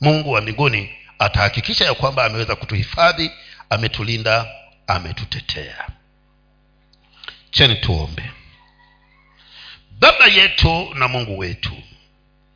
Mungu 0.00 0.30
wa 0.32 0.40
mbinguni 0.40 0.90
atahakikisha 1.24 1.84
ya 1.84 1.94
kwamba 1.94 2.24
ameweza 2.24 2.56
kutuhifadhi 2.56 3.30
ametulinda 3.70 4.46
ametutetea. 4.86 5.88
Cheni 7.50 7.76
tuombe. 7.76 8.30
Baba 9.90 10.26
yetu 10.26 10.94
na 10.94 11.08
mungu 11.08 11.38
wetu 11.38 11.72